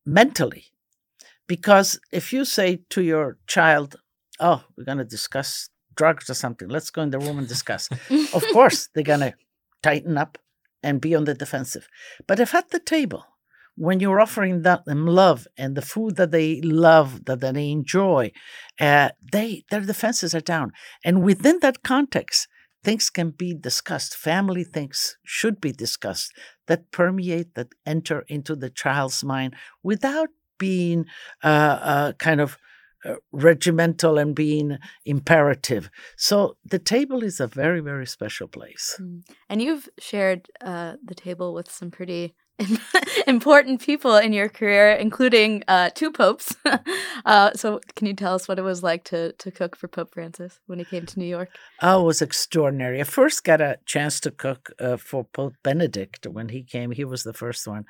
[0.06, 0.69] mentally
[1.54, 1.88] because
[2.20, 3.96] if you say to your child
[4.48, 5.48] oh we're going to discuss
[6.00, 7.82] drugs or something let's go in the room and discuss
[8.38, 9.34] of course they're going to
[9.82, 10.38] tighten up
[10.82, 11.88] and be on the defensive.
[12.26, 13.24] But if at the table,
[13.76, 18.32] when you're offering them love and the food that they love, that they enjoy,
[18.78, 20.72] uh, they their defenses are down.
[21.04, 22.48] And within that context,
[22.82, 24.16] things can be discussed.
[24.16, 26.32] Family things should be discussed
[26.66, 30.28] that permeate, that enter into the child's mind without
[30.60, 31.06] being
[31.42, 32.56] uh, uh, kind of
[33.04, 35.90] uh, regimental and being imperative.
[36.16, 38.96] So the table is a very, very special place.
[39.00, 39.22] Mm.
[39.48, 42.36] And you've shared the table with some pretty
[43.26, 46.54] important people in your career, including uh, two popes.
[47.24, 50.12] uh, so, can you tell us what it was like to to cook for Pope
[50.12, 51.50] Francis when he came to New York?
[51.82, 53.00] Oh, it was extraordinary.
[53.00, 56.90] I first got a chance to cook uh, for Pope Benedict when he came.
[56.90, 57.84] He was the first one,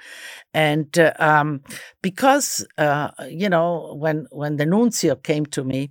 [0.55, 1.63] and uh, um,
[2.03, 5.91] because uh, you know when when the nuncio came to me.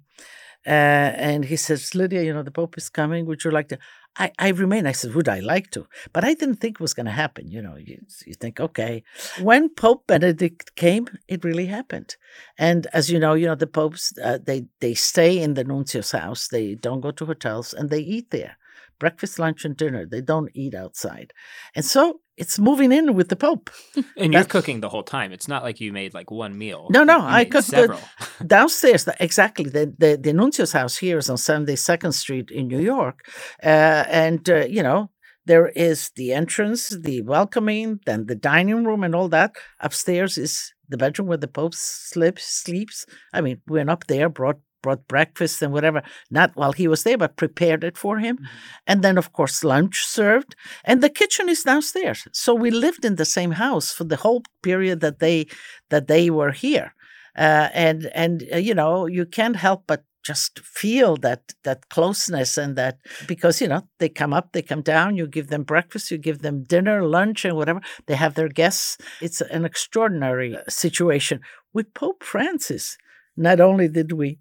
[0.68, 3.26] Uh, and he says, Lydia, you know, the Pope is coming.
[3.26, 3.80] Would you like to?
[4.18, 4.86] I, I remain.
[4.86, 5.88] I said, would I like to?
[6.12, 7.50] But I didn't think it was going to happen.
[7.50, 9.04] You know, you, you think, okay.
[9.40, 12.18] When Pope Benedict came, it really happened.
[12.58, 16.12] And as you know, you know, the popes, uh, they, they stay in the nuncio's
[16.12, 16.50] house.
[16.50, 18.58] They don't go to hotels and they eat there
[19.00, 20.06] breakfast, lunch, and dinner.
[20.06, 21.34] They don't eat outside.
[21.76, 23.70] And so it's moving in with the Pope.
[24.18, 25.32] And you're cooking the whole time.
[25.34, 26.88] It's not like you made like one meal.
[26.90, 28.00] No, no, You I cooked several.
[28.40, 29.04] the, downstairs.
[29.06, 29.66] the- Exactly.
[29.66, 33.26] The, the, the Nuncio's house here is on 72nd Street in New York.
[33.64, 35.10] Uh, and, uh, you know,
[35.46, 39.56] there is the entrance, the welcoming, then the dining room and all that.
[39.80, 42.44] Upstairs is the bedroom where the Pope sleeps.
[42.46, 43.06] sleeps.
[43.34, 47.04] I mean, we went up there, brought brought breakfast and whatever, not while he was
[47.04, 48.40] there, but prepared it for him.
[48.88, 50.56] And then, of course, lunch served.
[50.84, 52.28] And the kitchen is downstairs.
[52.34, 55.48] So we lived in the same house for the whole period that they
[55.90, 56.94] that they were here.
[57.38, 62.58] Uh, and and uh, you know, you can't help but just feel that that closeness
[62.58, 66.12] and that because you know they come up they come down you give them breakfast
[66.12, 70.62] you give them dinner lunch and whatever they have their guests it's an extraordinary uh,
[70.68, 71.40] situation
[71.74, 72.98] with pope francis
[73.38, 74.40] not only did we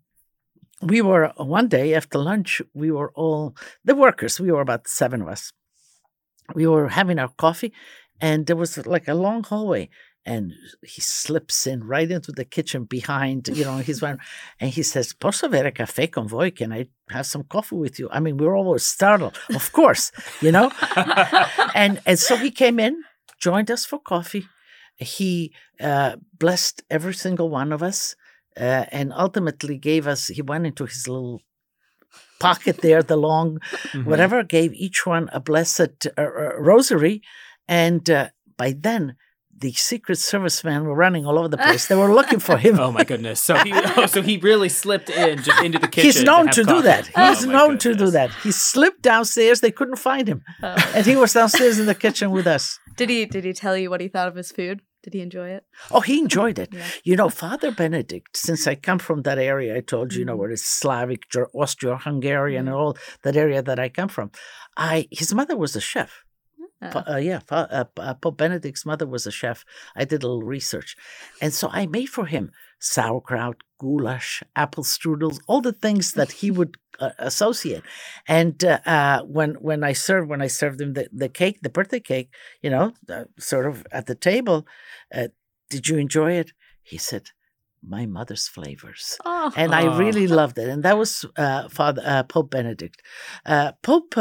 [0.82, 5.22] we were one day after lunch we were all the workers we were about seven
[5.22, 5.52] of us.
[6.54, 7.72] We were having our coffee
[8.20, 9.88] and there was like a long hallway
[10.24, 14.18] and he slips in right into the kitchen behind you know he's one
[14.60, 18.08] and he says posso avere caffè con voi can i have some coffee with you?
[18.10, 20.70] I mean we were always startled of course you know?
[21.74, 23.02] And and so he came in
[23.38, 24.46] joined us for coffee.
[24.96, 28.16] He uh, blessed every single one of us
[28.58, 31.40] uh, and ultimately gave us he went into his little
[32.40, 33.58] pocket there the long
[33.92, 34.04] Mhm.
[34.04, 37.20] whatever gave each one a blessed uh, uh, rosary
[37.66, 39.16] and uh, by then
[39.60, 42.78] the secret service men were running all over the place they were looking for him
[42.78, 43.40] Oh my goodness!
[43.40, 46.06] So he, oh, so he really slipped in just into the kitchen.
[46.12, 49.02] he's known have to, do that Oh he's my known to do that he slipped
[49.02, 50.76] downstairs they couldn't find him Oh.
[50.94, 53.90] and he was downstairs in the kitchen with us Did he did he tell you
[53.90, 54.80] what he thought of his food?
[55.08, 55.64] Did he enjoy it?
[55.90, 56.68] Oh, he enjoyed it.
[56.70, 56.84] Yeah.
[57.02, 60.34] You know, Father Benedict, since I come from that area, I told you, you know,
[60.34, 60.38] Mhm.
[60.38, 62.68] where it's Slavic, Ger- Austro-Hungarian, Mhm.
[62.68, 64.30] and all that area that I come from.
[64.76, 66.24] I his mother was a chef.
[66.82, 67.04] Oh.
[67.14, 69.64] Uh, yeah, uh, uh, Pope Benedict's mother was a chef.
[69.96, 70.94] I did a little research,
[71.40, 76.50] and so I made for him sauerkraut, goulash, apple strudels, all the things that he
[76.50, 77.82] would uh, associate.
[78.26, 81.70] And uh, uh, when when I served when I served him the, the cake, the
[81.70, 82.30] birthday cake,
[82.62, 84.66] you know, uh, sort of at the table,
[85.14, 85.28] uh,
[85.70, 86.52] did you enjoy it?
[86.82, 87.30] He said,
[87.82, 89.52] "My mother's flavors." Oh.
[89.56, 89.98] and I Oh.
[89.98, 90.68] really loved it.
[90.68, 93.00] And that was uh, Father uh, Pope Benedict,
[93.46, 94.14] uh, Pope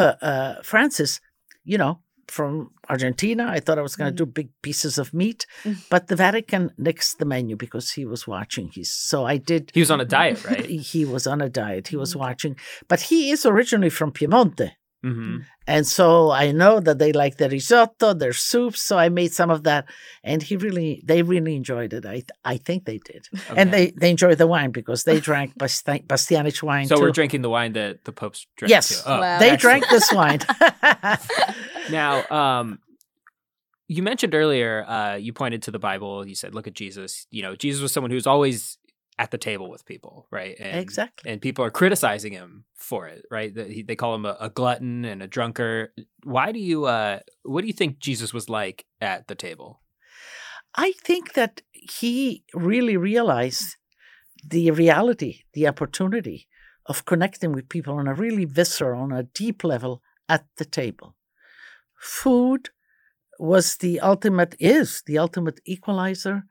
[0.63, 1.19] Francis.
[1.63, 5.45] You know, from Argentina, I thought I was going to do big pieces of meat,
[5.63, 5.77] Mm.
[5.89, 8.69] but the Vatican nixed the menu because he was watching.
[8.73, 9.71] He's so I did.
[9.73, 10.65] He was on a diet, right?
[10.93, 11.87] He was on a diet.
[11.89, 12.55] He was watching,
[12.87, 14.71] but he is originally from Piemonte.
[15.03, 15.37] Hmm
[15.67, 18.81] And so I know that they like the risotto, their soups.
[18.81, 19.85] So I made some of that,
[20.23, 22.05] and he really, they really enjoyed it.
[22.05, 26.03] I, I think they did, and they they enjoyed the wine because they drank Basti-
[26.07, 27.01] Bastianich wine So too.
[27.01, 28.69] we're drinking the wine that the popes drank.
[28.71, 28.89] Yes.
[28.89, 29.01] too.
[29.05, 29.39] Oh, Wow.
[29.39, 29.61] they excellent.
[29.61, 30.39] drank this wine.
[31.89, 32.79] Now, um,
[33.87, 36.27] you mentioned earlier, uh, you pointed to the Bible.
[36.27, 38.76] You said, "Look at Jesus." You know, Jesus was someone who's always
[39.19, 40.55] at the table with people, right?
[40.59, 41.31] And, exactly.
[41.31, 43.53] And people are criticizing him for it, right?
[43.53, 45.89] They call him a, a glutton and a drunkard.
[46.23, 46.85] Why do you?
[46.85, 49.81] Uh, what do you think Jesus was like at the table?
[50.75, 53.77] I think that he really realized
[54.47, 56.47] the reality, the opportunity
[56.85, 61.15] of connecting with people on a really visceral, on a deep level at the table.
[61.99, 62.69] Food
[63.39, 66.43] was the ultimate, is the ultimate equalizer.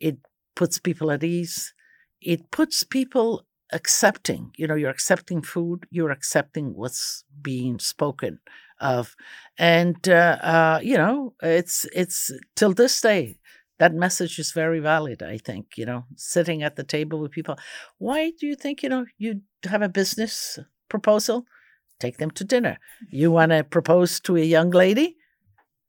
[0.00, 0.18] It
[0.56, 1.72] puts people at ease.
[2.20, 4.52] It puts people accepting.
[4.56, 8.40] You know, you're accepting food, you're accepting what's being spoken
[8.80, 9.14] of.
[9.58, 13.38] And, uh, uh, you know, it's, it's till this day,
[13.78, 17.56] that message is very valid i think you know sitting at the table with people.
[17.98, 20.58] Why do you think you know you have a business
[20.88, 21.46] proposal?
[22.00, 22.78] Take them to dinner.
[23.10, 25.16] You want to propose to a young lady?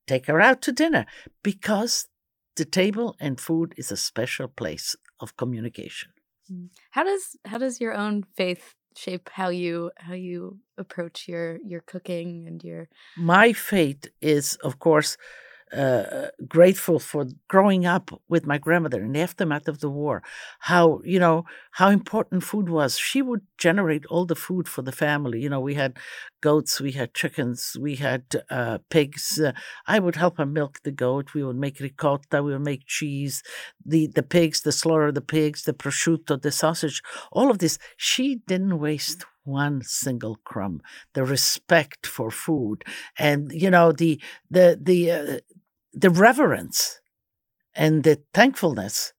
[0.07, 1.05] Take her out to dinner.
[1.43, 2.07] Because
[2.55, 6.11] the table and food is a special place of communication
[6.52, 6.70] Mm.
[6.91, 11.82] How does how does your own faith shape how you how you approach your your
[11.82, 15.16] cooking and your my faith is of course
[15.76, 20.24] uh, grateful for growing up with my grandmother in the aftermath of the war.
[20.59, 22.97] How you know how important food was.
[22.97, 25.41] She would generate all the food for the family.
[25.41, 25.97] You know, we had
[26.41, 29.39] goats, we had chickens, we had uh, pigs.
[29.39, 29.51] Uh,
[29.88, 31.34] I would help her milk the goat.
[31.34, 32.41] We would make ricotta.
[32.43, 33.43] We would make cheese.
[33.86, 37.01] The the pigs, the slaughter of the pigs, the prosciutto, the sausage.
[37.32, 37.78] All of this.
[37.97, 40.82] She didn't waste one single crumb.
[41.13, 42.84] The respect for food,
[43.17, 45.38] and you know the the the uh,
[45.94, 47.00] the reverence
[47.76, 49.14] and the thankfulness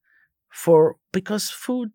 [0.50, 1.90] for because food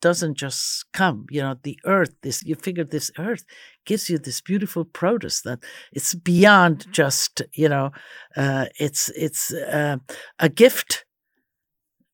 [0.00, 3.44] doesn't just come you know the earth this you figure this earth
[3.86, 5.60] gives you this beautiful produce that
[5.92, 7.90] it's beyond just you know
[8.36, 9.96] uh, it's it's uh,
[10.38, 11.06] a gift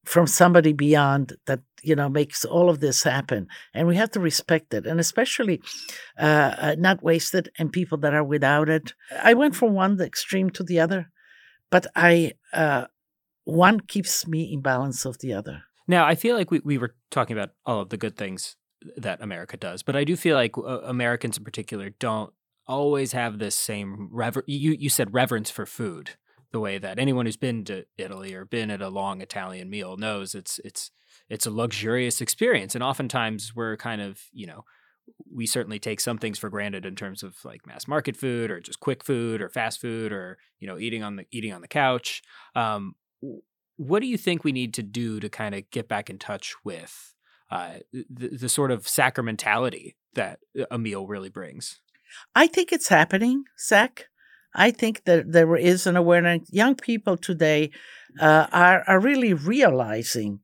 [0.04, 3.46] from somebody beyond that you know makes all of this happen.
[3.74, 5.60] And we have to respect it and especially
[6.18, 8.94] uh, uh, not waste it and people that are without it.
[9.22, 11.10] I went from one extreme to the other
[11.70, 12.86] but i uh,
[13.44, 15.64] one keeps me in balance of the other.
[15.88, 18.56] Now, I feel like we, we were talking about all of the good things
[18.96, 22.32] that America does, but I do feel like uh, Americans in particular don't
[22.66, 26.10] always have this same rever- you you said reverence for food
[26.52, 29.96] the way that anyone who's been to Italy or been at a long Italian meal
[29.96, 30.92] knows it's it's
[31.28, 34.64] it's a luxurious experience and oftentimes we're kind of you know
[35.32, 38.60] we certainly take some things for granted in terms of like mass market food or
[38.60, 41.68] just quick food or fast food or you know eating on the eating on the
[41.68, 42.22] couch
[42.54, 42.94] um,
[43.76, 46.54] what do you think we need to do to kind of get back in touch
[46.64, 47.14] with
[47.50, 50.40] uh, the, the sort of sacramentality that
[50.70, 51.80] a meal really brings
[52.34, 54.06] I think it's happening, Zach.
[54.54, 56.48] I think that there is an awareness.
[56.50, 57.70] Young people today
[58.20, 60.40] uh, are are really realizing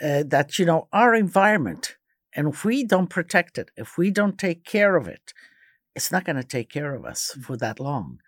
[0.00, 1.96] uh, that you know our environment,
[2.34, 5.32] and if we don't protect it, if we don't take care of it,
[5.94, 8.18] it's not going to take care of us for that long.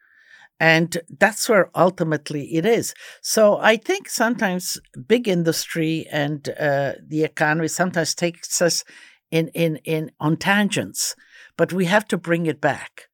[0.61, 2.95] And that's where ultimately it is.
[3.21, 4.79] So I think sometimes
[5.09, 8.85] big industry and uh, the economy sometimes takes us
[9.31, 11.17] in in in on tangents
[11.57, 13.09] but we have to bring it back.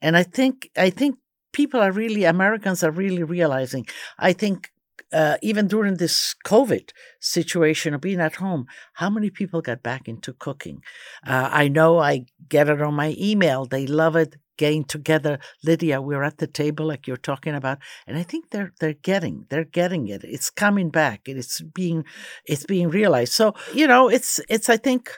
[0.00, 1.16] And I think I think
[1.52, 3.86] people are really Americans are really realizing.
[4.18, 4.70] I think
[5.14, 6.90] uh, even during this COVID
[7.20, 10.82] situation of being at home, how many people got back into cooking?
[11.26, 13.64] Uh, I know I get it on my email.
[13.64, 14.36] They love it.
[14.56, 18.72] Getting together, Lydia, we're at the table like you're talking about, and I think they're
[18.78, 20.22] they're getting they're getting it.
[20.22, 21.22] It's coming back.
[21.26, 22.04] It's being
[22.46, 23.32] it's being realized.
[23.32, 25.10] So you know, it's it's I think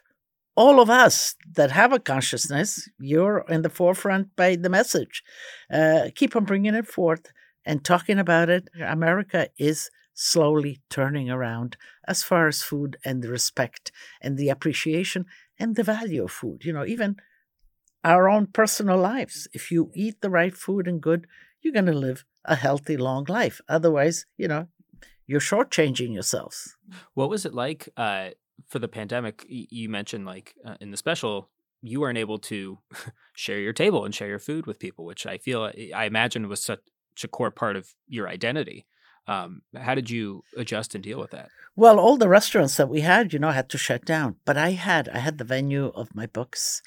[0.56, 5.22] all of us that have a consciousness, you're in the forefront by the message.
[5.70, 7.30] Uh, keep on bringing it forth
[7.66, 8.70] and talking about it.
[8.80, 11.76] America is slowly turning around
[12.08, 13.92] as far as food and the respect
[14.22, 15.26] and the appreciation
[15.58, 16.64] and the value of food.
[16.64, 17.16] You know, even
[18.04, 19.48] our own personal lives.
[19.52, 21.26] If you eat the right food and good,
[21.60, 23.60] you're going to live a healthy, long life.
[23.68, 24.68] Otherwise, you know,
[25.26, 26.76] you're shortchanging yourselves.
[27.14, 28.30] what was it like uh,
[28.68, 31.50] for the pandemic you mentioned like uh, in the special
[31.82, 32.78] you weren't able to
[33.34, 36.62] share your table and share your food with people which i feel i imagine was
[36.62, 36.80] such
[37.24, 38.86] a core part of your identity
[39.28, 43.00] um, how did you adjust and deal with that Well, all the restaurants that we
[43.00, 44.36] had, you know, had to shut down.
[44.44, 46.80] But I had, I had the venue of my books,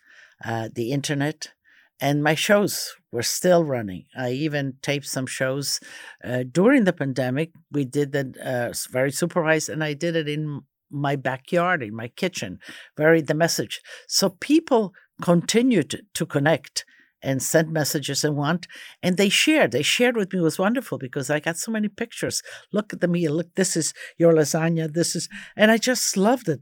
[0.43, 1.53] uh, the internet,
[2.01, 4.05] and my shows were still running.
[4.17, 5.79] I even taped some shows
[6.23, 7.51] uh, during the pandemic.
[7.71, 12.07] We did that uh, very supervised, and I did it in my backyard, in my
[12.07, 12.59] kitchen,
[12.97, 13.81] very the message.
[14.07, 16.85] So people continued to connect
[17.21, 18.67] and send messages and want
[19.03, 19.71] and they shared.
[19.71, 20.39] They shared with me.
[20.39, 22.41] It was wonderful because i got so many pictures.
[22.71, 23.33] Look at the meal.
[23.33, 24.91] Look this is your lasagna.
[24.91, 26.61] This is and i just loved it.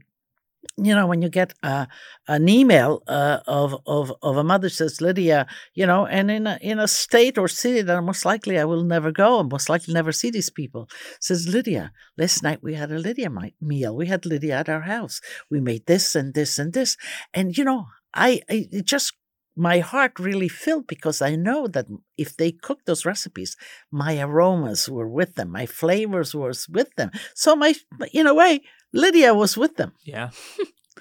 [0.76, 1.86] You know, when you get uh,
[2.26, 6.58] an email uh, of, of of a mother says, Lydia, you know, and in a,
[6.60, 9.94] in a state or city that most likely I will never go, and most likely
[9.94, 10.88] never see these people,
[11.20, 13.30] says Lydia, last night we had a Lydia
[13.60, 13.96] meal.
[13.96, 15.20] We had Lydia at our house.
[15.50, 16.96] We made this and this and this,
[17.32, 19.14] and you know, I, I it just
[19.58, 21.86] my heart really filled because I know that
[22.16, 23.56] if they cooked those recipes,
[23.90, 27.10] my aromas were with them, my flavors was with them.
[27.34, 27.74] So my,
[28.12, 29.92] in a way, Lydia was with them.
[30.04, 30.30] Yeah.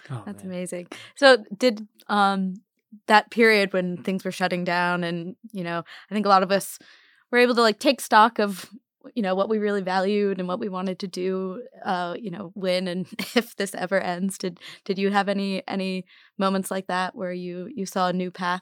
[0.09, 0.53] Oh, That's man.
[0.53, 0.87] amazing.
[1.15, 2.53] So did um
[3.07, 6.51] that period when things were shutting down and, you know, I think a lot of
[6.51, 6.79] us
[7.29, 8.69] were able to like take stock of
[9.15, 12.51] you know what we really valued and what we wanted to do uh you know
[12.53, 14.37] when and if this ever ends.
[14.37, 16.05] Did did you have any any
[16.37, 18.61] moments like that where you you saw a new path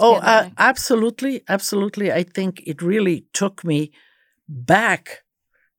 [0.00, 2.12] oh uh, absolutely absolutely.
[2.12, 3.92] I think it really took me
[4.48, 5.22] back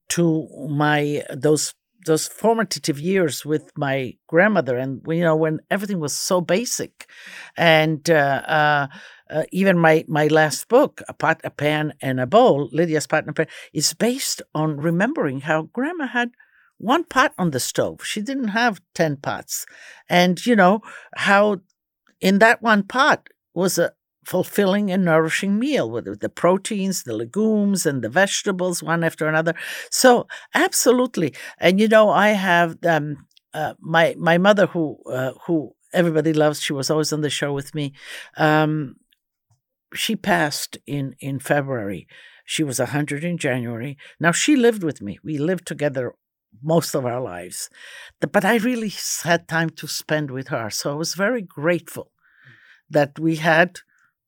[0.10, 1.74] to my those
[2.06, 7.10] those formative years with my grandmother, and you know when everything was so basic,
[7.58, 8.88] and uh, uh,
[9.30, 13.24] uh, even my my last book, a pot, a pan, and a bowl, Lydia's pot
[13.24, 16.32] and a pan, is based on remembering how grandma had
[16.78, 18.02] one pot on the stove.
[18.04, 19.66] She didn't have ten pots,
[20.10, 20.82] and you know
[21.16, 21.62] how
[22.22, 23.94] in that one pot was a
[24.26, 29.54] fulfilling and nourishing meal with the proteins, the legumes, and the vegetables, one after another.
[29.92, 31.34] So, absolutely.
[31.60, 36.62] And you know, I have um, uh, my my mother, who uh, who everybody loves.
[36.62, 37.94] She was always on the show with me.
[38.38, 38.96] Um,
[39.96, 42.08] she passed in in February.
[42.46, 43.98] She was 100 in January.
[44.20, 45.18] Now she lived with me.
[45.24, 46.14] We lived together
[46.62, 47.70] most of our lives.
[48.20, 48.94] But I really
[49.24, 50.70] had time to spend with her.
[50.70, 52.12] So I was very grateful
[52.90, 53.80] that we had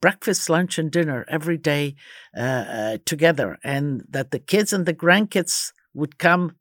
[0.01, 1.95] breakfast, lunch, and dinner every day
[2.35, 6.55] uh, uh, together, and that the kids and the grandkids would come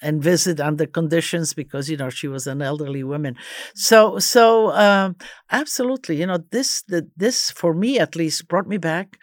[0.00, 3.36] and visit under conditions because you know she was an elderly woman
[3.74, 5.16] so so um,
[5.50, 9.18] absolutely you know this the, this for me at least brought me back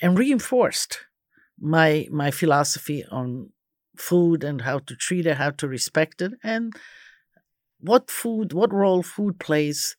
[0.00, 1.00] and reinforced
[1.60, 3.50] my my philosophy on
[3.96, 6.72] food and how to treat it how to respect it and
[7.80, 9.96] what food what role food plays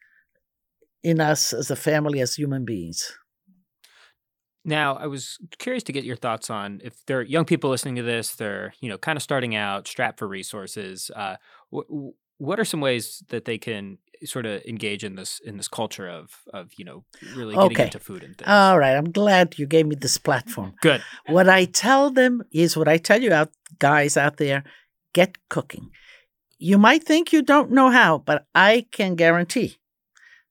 [1.03, 3.17] in us as a family, as human beings.
[4.65, 7.95] Now, I was curious to get your thoughts on if there are young people listening
[7.97, 11.11] to this, they're you know kind of starting out, strapped for resources.
[11.15, 11.35] Uh,
[11.69, 15.67] wh- what are some ways that they can sort of engage in this in this
[15.67, 17.03] culture of of you know
[17.35, 17.83] really getting okay.
[17.83, 18.47] into food and things?
[18.49, 20.75] All right, I'm glad you gave me this platform.
[20.81, 21.01] Good.
[21.27, 24.63] What I tell them is what I tell you out guys out there:
[25.13, 25.89] get cooking.
[26.57, 29.77] You might think you don't know how, but I can guarantee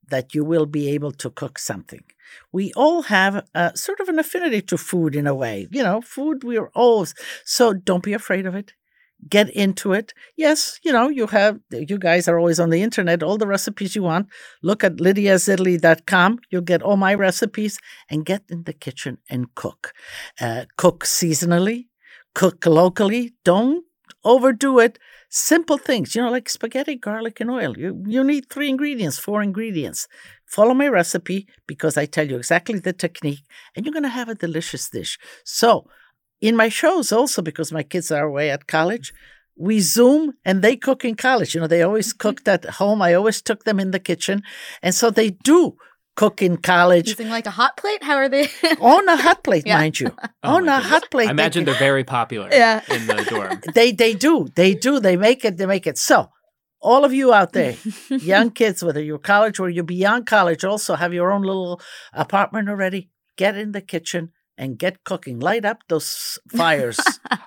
[0.09, 2.03] that you will be able to cook something.
[2.51, 5.67] We all have a, sort of an affinity to food in a way.
[5.71, 7.13] You know, food, we're always,
[7.45, 8.73] so don't be afraid of it.
[9.29, 10.13] Get into it.
[10.35, 13.95] Yes, you know, you have, you guys are always on the internet, all the recipes
[13.95, 14.27] you want.
[14.61, 16.39] Look at lydiasitaly.com.
[16.49, 17.77] You'll get all my recipes
[18.09, 19.93] and get in the kitchen and cook.
[20.41, 21.87] Uh, cook seasonally,
[22.35, 23.33] cook locally.
[23.45, 23.85] Don't
[24.25, 24.99] overdo it
[25.33, 27.75] simple things, you know, like spaghetti, garlic, and oil.
[27.75, 30.07] You, you need three ingredients, four ingredients.
[30.45, 33.43] Follow my recipe because I tell you exactly the technique,
[33.75, 35.17] and you're going to have a delicious dish.
[35.43, 35.87] So,
[36.39, 39.11] in my shows, also because my kids are away at college,
[39.55, 41.55] we Zoom and they cook in college.
[41.55, 42.27] You know, they always mm-hmm.
[42.27, 43.01] cooked at home.
[43.01, 44.43] I always took them in the kitchen.
[44.83, 45.77] And so they do
[46.15, 47.09] cook in college.
[47.09, 48.03] Using like a hot plate?
[48.03, 48.47] How are they?
[48.79, 49.77] on a hot plate, yeah.
[49.77, 50.11] mind you.
[50.45, 50.85] Oh on a goodness.
[50.89, 51.27] hot plate.
[51.29, 52.81] I imagine they, are very popular yeah.
[52.89, 53.61] in the dorm.
[53.73, 54.47] They they do.
[54.55, 54.99] They do.
[54.99, 55.57] They make it.
[55.57, 55.97] They make it.
[55.97, 56.29] So
[56.81, 57.75] all of you out there,
[58.09, 61.79] young kids, whether you're college or you're beyond college, also have your own little
[62.11, 65.39] apartment already, get in the kitchen and get cooking.
[65.39, 66.99] Light up those fires.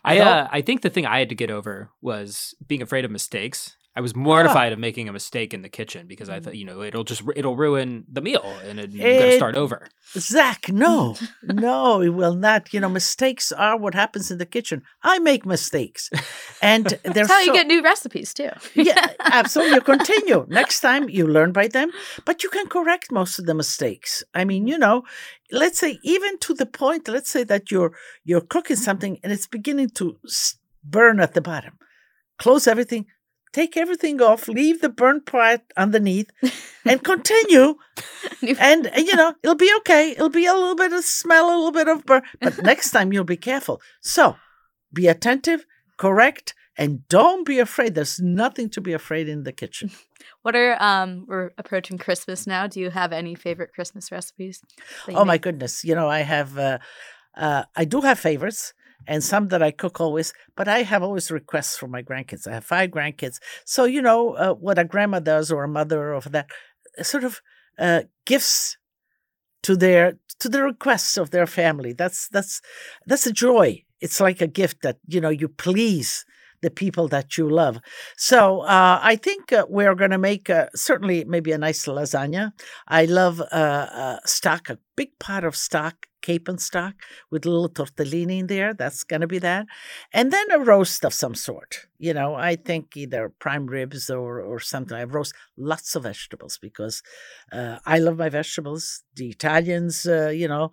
[0.05, 3.11] I uh, I think the thing I had to get over was being afraid of
[3.11, 3.77] mistakes.
[3.97, 4.74] I was mortified ah.
[4.74, 6.59] of making a mistake in the kitchen because I thought, mm.
[6.59, 9.88] you know, it'll just it'll ruin the meal and it, you got to start over.
[10.12, 12.74] Zach, no, no, it will not.
[12.74, 14.82] You know, mistakes are what happens in the kitchen.
[15.03, 16.11] I make mistakes,
[16.61, 18.51] and that's how so, you get new recipes too.
[18.74, 19.76] yeah, absolutely.
[19.76, 21.90] You continue next time you learn by them,
[22.26, 24.22] but you can correct most of the mistakes.
[24.34, 25.05] I mean, you know,
[25.51, 27.09] let's say even to the point.
[27.09, 27.92] Let's say that you're
[28.24, 30.18] you're cooking something and it's beginning to
[30.84, 31.78] burn at the bottom.
[32.38, 33.07] Close everything
[33.57, 36.30] take everything off, leave the burnt part underneath,
[36.84, 37.76] and continue.
[38.42, 40.11] and, and, you know, it'll be okay.
[40.11, 43.12] It'll be a little bit of smell, a little bit of burn, but next time
[43.12, 43.80] you'll be careful.
[44.02, 44.36] So
[44.92, 45.64] be attentive,
[45.96, 47.94] correct, and don't be afraid.
[47.94, 49.90] There's nothing to be afraid in the kitchen.
[50.42, 52.66] What are um we're approaching Christmas now.
[52.66, 54.62] Do you have any favorite Christmas recipes?
[55.09, 55.84] Oh my goodness.
[55.84, 56.78] You know, I have uh,
[57.36, 58.72] uh I do have favorites
[59.07, 62.47] and some that I cook always, but I have always requests from my grandkids.
[62.47, 63.38] I have five grandkids.
[63.64, 66.49] So, you know, uh, what a grandma does or a mother or that
[67.03, 67.40] sort of
[67.78, 68.76] uh, gifts
[69.62, 71.92] to their to the requests of their family.
[71.92, 72.61] That's that's
[73.07, 73.84] that's a joy.
[74.01, 76.24] It's like a gift that, you know, you please
[76.62, 77.78] the people that you love.
[78.16, 82.52] So uh, I think uh, we're going to make uh, certainly maybe a nice lasagna.
[82.88, 86.94] I love uh, uh, stock, a big pot of stock, capon stock
[87.30, 88.74] with little tortellini in there.
[88.74, 89.66] That's going to be that.
[90.12, 91.86] And then a roast of some sort.
[91.98, 94.96] You know, I think either prime ribs or, or something.
[94.96, 97.02] I roast lots of vegetables because
[97.52, 99.02] uh, I love my vegetables.
[99.14, 100.72] The Italians, you know,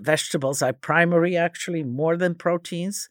[0.00, 3.08] vegetables are primary actually more than proteins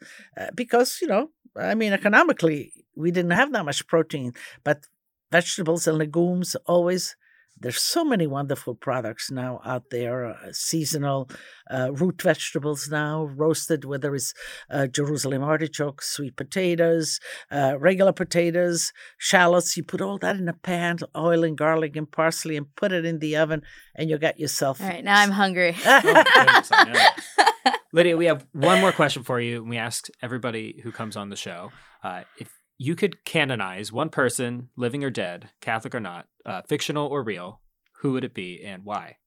[0.54, 4.34] because, you know, I mean, economically, we didn't have that much protein,
[4.64, 4.86] but
[5.32, 7.16] vegetables and legumes always.
[7.60, 11.30] There's so many wonderful products now out there, uh, seasonal
[11.70, 14.34] uh, root vegetables now, roasted, whether it's
[14.72, 17.20] uh, Jerusalem artichokes, sweet potatoes,
[17.52, 19.78] uh, regular potatoes, shallots.
[19.78, 23.06] You put all that in a pan, oil and garlic and parsley, and put it
[23.06, 23.62] in the oven,
[23.96, 24.82] and you got yourself.
[24.82, 25.76] All right, now I'm hungry.
[27.94, 29.64] Lydia, we have one more question for you.
[29.64, 31.72] We ask everybody who comes on the show
[32.04, 37.08] uh, if you could canonize one person, living or dead, Catholic or not, uh, fictional
[37.08, 37.62] or real,
[37.98, 39.18] who would it be and why?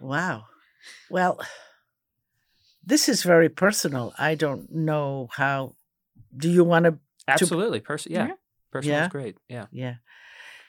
[0.00, 0.46] Wow.
[1.10, 1.40] Well,
[2.84, 4.14] this is very personal.
[4.18, 5.74] I don't know how.
[6.36, 6.98] Do you want to?
[7.28, 8.12] Absolutely, person.
[8.12, 8.30] Yeah,
[8.70, 9.06] personal yeah?
[9.06, 9.36] is great.
[9.48, 9.94] Yeah, yeah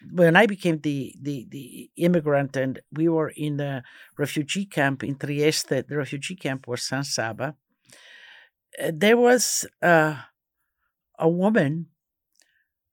[0.09, 3.83] when I became the, the, the immigrant and we were in the
[4.17, 7.55] refugee camp in Trieste, the refugee camp was San Sabba,
[8.81, 10.15] uh, there was uh,
[11.19, 11.87] a woman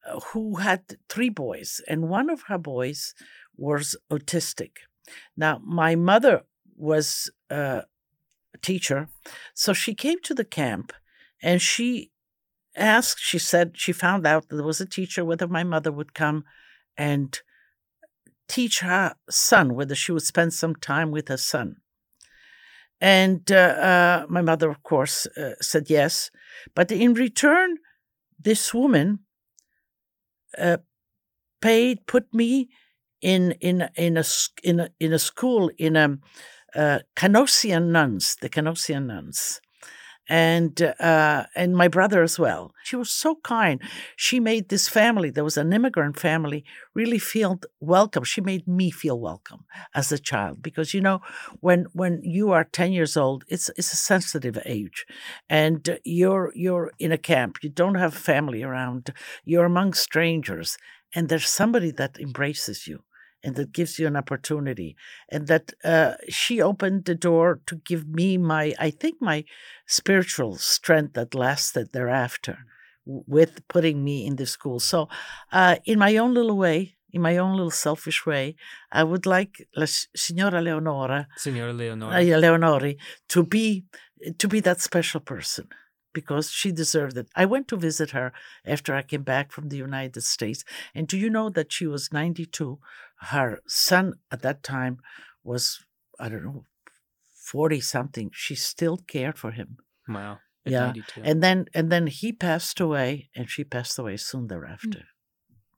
[0.06, 3.14] uh, who had three boys, and one of her boys
[3.56, 4.72] was autistic.
[5.36, 6.42] Now, my mother
[6.76, 7.82] was uh,
[8.54, 9.08] a teacher,
[9.54, 10.92] so she came to the camp
[11.42, 12.10] and she
[12.76, 16.44] asked, she said she found out there was a teacher, whether my mother would come
[16.98, 17.40] and
[18.48, 21.76] teach her son, whether she would spend some time with her son.
[23.00, 26.30] And uh, uh, my mother, of course, uh, said yes.
[26.74, 27.76] But in return,
[28.38, 29.20] this woman
[30.58, 30.78] uh,
[31.60, 32.68] paid, put me
[33.20, 34.24] in in in a
[34.62, 36.18] in a, in a school in a
[36.74, 39.60] uh, Canossian nuns, the Canossian nuns,
[40.28, 42.72] and uh, and my brother as well.
[42.84, 43.80] She was so kind.
[44.16, 45.30] She made this family.
[45.30, 46.64] There was an immigrant family
[46.94, 48.24] really feel welcome.
[48.24, 49.64] She made me feel welcome
[49.94, 51.20] as a child because you know
[51.60, 55.06] when when you are ten years old, it's it's a sensitive age,
[55.48, 57.58] and you're you're in a camp.
[57.62, 59.12] You don't have family around.
[59.44, 60.76] You're among strangers,
[61.14, 63.02] and there's somebody that embraces you
[63.44, 64.96] and that gives you an opportunity
[65.30, 69.44] and that uh, she opened the door to give me my i think my
[69.86, 72.58] spiritual strength that lasted thereafter
[73.08, 74.78] with putting me in the school.
[74.80, 75.08] So
[75.50, 78.54] uh, in my own little way in my own little selfish way
[78.92, 82.16] i would like la signora leonora signora leonora.
[82.16, 82.96] Uh, leonori
[83.28, 83.84] to be
[84.36, 85.66] to be that special person
[86.12, 87.28] because she deserved it.
[87.34, 88.32] I went to visit her
[88.64, 90.64] after I came back from the United States.
[90.94, 92.78] And do you know that she was 92?
[93.20, 94.98] Her son at that time
[95.44, 95.84] was,
[96.18, 96.64] I don't know,
[97.34, 98.30] 40 something.
[98.32, 99.78] She still cared for him.
[100.08, 100.38] Wow.
[100.64, 100.86] yeah.
[100.86, 101.22] 92.
[101.24, 105.04] And then and then he passed away and she passed away soon thereafter.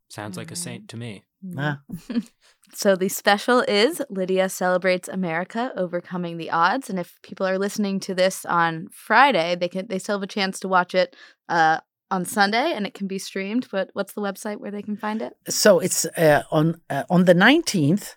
[0.09, 1.24] Sounds like a saint to me.
[1.57, 1.81] Ah.
[2.75, 8.01] so the special is Lydia celebrates America overcoming the odds, and if people are listening
[8.01, 11.16] to this on Friday, they can they still have a chance to watch it
[11.49, 13.68] uh, on Sunday, and it can be streamed.
[13.71, 15.35] But what's the website where they can find it?
[15.49, 18.14] So it's uh, on uh, on the nineteenth.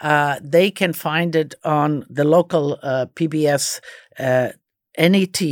[0.00, 3.80] Uh, they can find it on the local uh, PBS
[4.18, 4.48] uh,
[4.98, 5.42] NET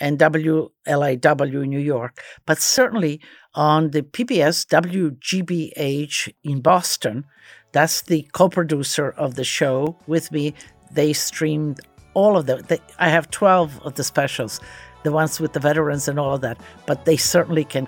[0.00, 3.20] and WLIW New York, but certainly
[3.54, 7.24] on the PBS WGBH in Boston.
[7.72, 10.54] That's the co producer of the show with me.
[10.90, 11.80] They streamed
[12.14, 12.62] all of them.
[12.68, 14.60] They, I have 12 of the specials,
[15.02, 17.86] the ones with the veterans and all of that, but they certainly can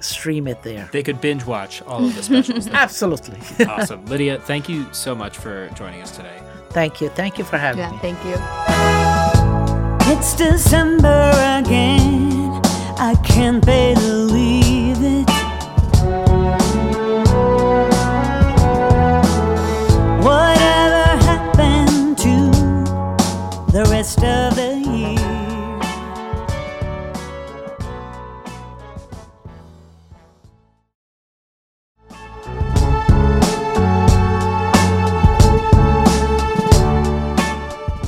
[0.00, 0.88] stream it there.
[0.92, 2.66] They could binge watch all of the specials.
[2.72, 3.66] Absolutely.
[3.66, 4.04] awesome.
[4.06, 6.42] Lydia, thank you so much for joining us today.
[6.70, 7.08] Thank you.
[7.10, 7.98] Thank you for having yeah, me.
[7.98, 8.34] Thank you.
[10.12, 11.30] It's December
[11.62, 12.60] again.
[12.98, 14.61] I can't believe
[24.02, 24.51] rest of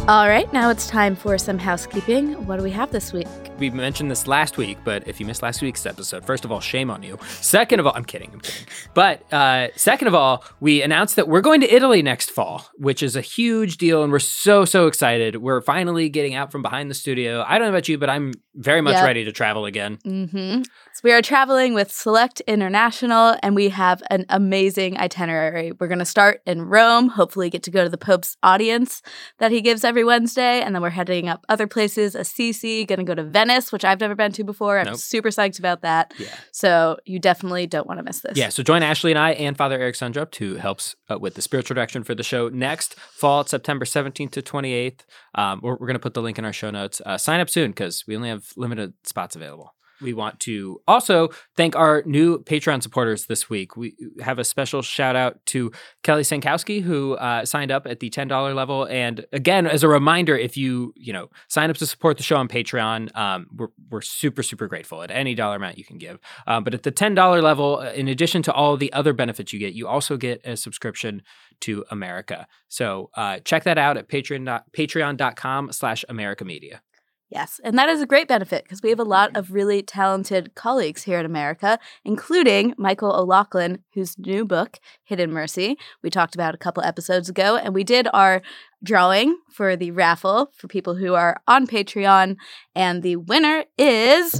[0.07, 2.47] All right, now it's time for some housekeeping.
[2.47, 3.27] What do we have this week?
[3.59, 6.61] We mentioned this last week, but if you missed last week's episode, first of all,
[6.61, 7.19] shame on you.
[7.41, 8.67] Second of all, I'm kidding, I'm kidding.
[8.93, 13.03] But uh, second of all, we announced that we're going to Italy next fall, which
[13.03, 15.37] is a huge deal, and we're so so excited.
[15.37, 17.43] We're finally getting out from behind the studio.
[17.47, 19.05] I don't know about you, but I'm very much Yep.
[19.05, 19.99] ready to travel again.
[20.05, 20.63] Mm-hmm.
[20.95, 25.73] So we are traveling with Select International, and we have an amazing itinerary.
[25.73, 29.03] We're going to start in Rome, hopefully get to go to the Pope's audience
[29.39, 32.15] that he gives every Wednesday, and then we're heading up other places.
[32.15, 34.79] Assisi, going to go to Venice, which I've never been to before.
[34.79, 34.99] I'm Nope.
[34.99, 36.15] super psyched about that.
[36.17, 36.29] Yeah.
[36.53, 38.39] So you definitely don't want to miss this.
[38.39, 41.43] Yeah, so join Ashley and I and Father Eric Sundrup, who helps uh, with the
[41.43, 45.01] spiritual direction for the show next fall, September 17th to 28th.
[45.35, 47.03] Um, we're we're going to put the link in our show notes.
[47.05, 49.75] Uh, sign up soon because we only have limited spots available.
[50.01, 53.77] We want to also thank our new Patreon supporters this week.
[53.77, 55.73] We have a special shout out to
[56.03, 58.87] Kelly Sankowski, who uh, signed up at the $10 level.
[58.87, 62.37] And again, as a reminder, if you, you know, sign up to support the show
[62.37, 66.19] on Patreon, um, we're, we're super, super grateful at any dollar amount you can give.
[66.47, 69.59] Um, but at the $10 level, uh, in addition to all the other benefits you
[69.59, 71.23] get, you also get a subscription
[71.61, 72.47] to America.
[72.69, 76.83] So uh, check that out at patreon patreon.com slash America Media.
[77.31, 79.39] Yes, and that is a great benefit because we have a lot mm-hmm.
[79.39, 85.77] of really talented colleagues here in America, including Michael O'Loughlin, whose new book, Hidden Mercy,
[86.03, 87.57] we talked about a couple episodes ago.
[87.57, 88.43] And we did our
[88.83, 92.37] drawing for the raffle for people who are on Patreon.
[92.75, 94.39] And the winner is.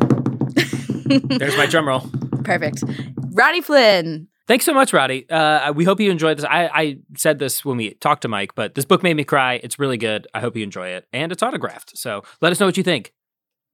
[1.07, 2.03] There's my drum roll.
[2.45, 2.85] Perfect.
[3.33, 4.29] Ronnie Flynn.
[4.47, 5.29] Thanks so much, Roddy.
[5.31, 6.45] Uh, we hope you enjoyed this.
[6.45, 9.55] I, I said this when we talked to Mike, but this book made me cry.
[9.63, 10.27] It's really good.
[10.35, 11.07] I hope you enjoy it.
[11.13, 11.97] And it's autographed.
[11.97, 13.15] So let us know what you think.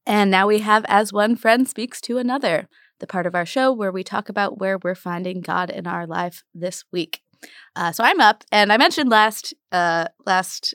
[0.07, 2.69] And now we have As One Friend Speaks to Another,
[3.01, 6.07] the part of our show where we talk about where we're finding God in our
[6.07, 7.21] life this week.
[7.75, 10.75] Uh, so I'm up, and I mentioned last uh, last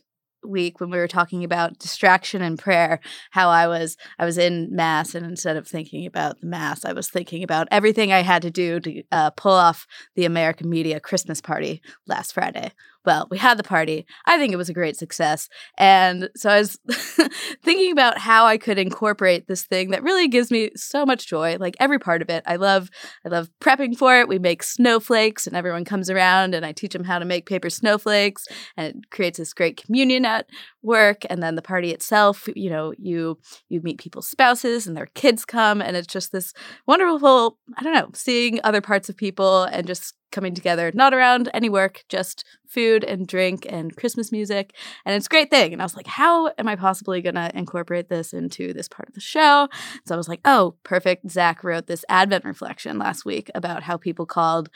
[0.49, 2.99] week when we were talking about distraction and prayer
[3.31, 6.93] how i was i was in mass and instead of thinking about the mass i
[6.93, 10.99] was thinking about everything i had to do to uh, pull off the american media
[10.99, 12.71] christmas party last friday
[13.06, 14.06] well we had the party.
[14.26, 15.49] I think it was a great success.
[15.78, 16.78] And so i was
[17.64, 21.58] thinking about how i could incorporate this thing that really gives me so much joy
[21.60, 22.43] like every part of it.
[22.45, 22.89] I love
[23.26, 24.28] i love prepping for it.
[24.28, 27.70] We make snowflakes and everyone comes around and i teach them how to make paper
[27.70, 28.47] snowflakes
[28.78, 30.47] and it creates this great communion at
[30.82, 31.24] work.
[31.30, 33.38] And then the party itself you know you
[33.70, 36.53] you meet people's spouses and their kids come and it's just this
[36.88, 41.49] wonderful i don't know seeing other parts of people and just coming together not around
[41.53, 44.75] any work just food and drink and christmas music
[45.05, 45.71] and it's a great thing.
[45.71, 49.07] And i was like how am i possibly going to incorporate this into this part
[49.07, 49.69] of the show?
[50.05, 51.31] So i was like oh perfect.
[51.31, 54.69] Zach wrote this advent reflection last week about how people called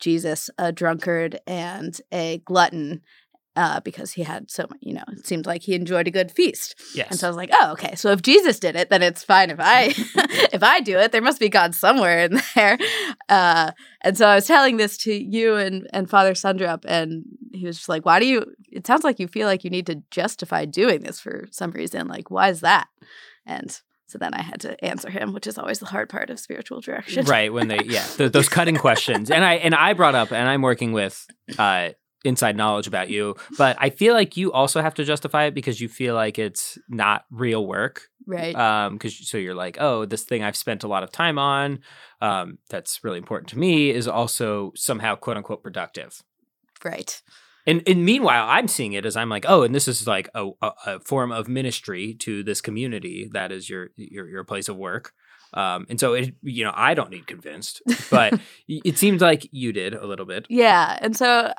[0.00, 3.02] jesus a drunkard and a glutton
[3.56, 6.74] uh, because he had so you know, it seemed like he enjoyed a good feast.
[6.94, 7.10] Yes.
[7.10, 7.94] And so I was like, oh, okay.
[7.94, 9.86] So if Jesus did it, then it's fine if I
[10.52, 11.12] if I do it.
[11.12, 12.78] There must be God somewhere in there.
[13.28, 17.66] Uh, and so I was telling this to you and and Father Sundrup, and he
[17.66, 18.54] was just like, why do you?
[18.70, 22.08] It sounds like you feel like you need to justify doing this for some reason.
[22.08, 22.88] Like, why is that?
[23.46, 26.38] And so then I had to answer him, which is always the hard part of
[26.38, 27.24] spiritual direction.
[27.26, 30.48] right when they yeah th- those cutting questions and i and i brought up and
[30.48, 31.26] i'm working with
[31.58, 31.90] uh
[32.26, 35.80] inside knowledge about you but i feel like you also have to justify it because
[35.80, 38.54] you feel like it's not real work Right.
[38.56, 41.78] um because so you're like oh this thing i've spent a lot of time on
[42.20, 46.22] um that's really important to me is also somehow quote unquote productive
[46.84, 47.22] right.
[47.66, 50.50] and, and meanwhile, I'm seeing it as I'm like, oh, and this is like a,
[50.62, 54.76] a, a form of ministry to this community that is your your your place of
[54.76, 55.12] work.
[55.54, 59.72] Um, and so it, you know, I don't need convinced, but it seems like you
[59.72, 60.46] did a little bit.
[60.48, 61.52] Yeah, and so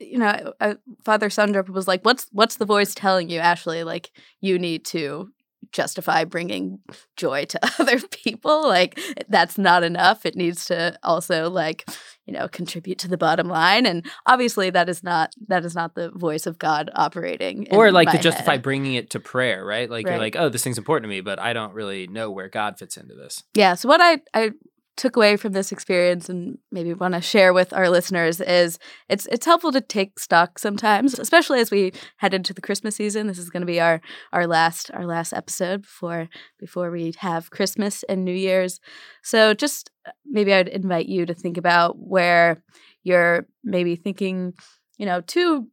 [0.00, 0.74] you know, uh,
[1.04, 3.84] Father Sundrup was like, "What's what's the voice telling you, Ashley?
[3.84, 5.28] Like you need to
[5.72, 6.78] justify bringing
[7.16, 8.66] joy to other people.
[8.66, 10.26] Like that's not enough.
[10.26, 11.88] It needs to also like
[12.26, 13.86] you know contribute to the bottom line.
[13.86, 17.68] And obviously, that is not that is not the voice of God operating.
[17.70, 18.62] Or like to justify head.
[18.62, 19.90] bringing it to prayer, right?
[19.90, 20.12] Like Right.
[20.12, 22.78] you're like, oh, this thing's important to me, but I don't really know where God
[22.78, 23.42] fits into this.
[23.54, 23.74] Yeah.
[23.74, 24.50] So what I I
[24.96, 28.78] took away from this experience and maybe want to share with our listeners is
[29.08, 33.26] it's it's helpful to take stock sometimes, especially as we head into the Christmas season.
[33.26, 34.00] This is going to be our
[34.32, 36.28] our last our last episode before
[36.58, 38.80] before we have Christmas and New Year's.
[39.22, 42.62] So just uh, maybe I'd invite you to think about where
[43.02, 44.54] you're maybe thinking,
[44.96, 45.68] you know, too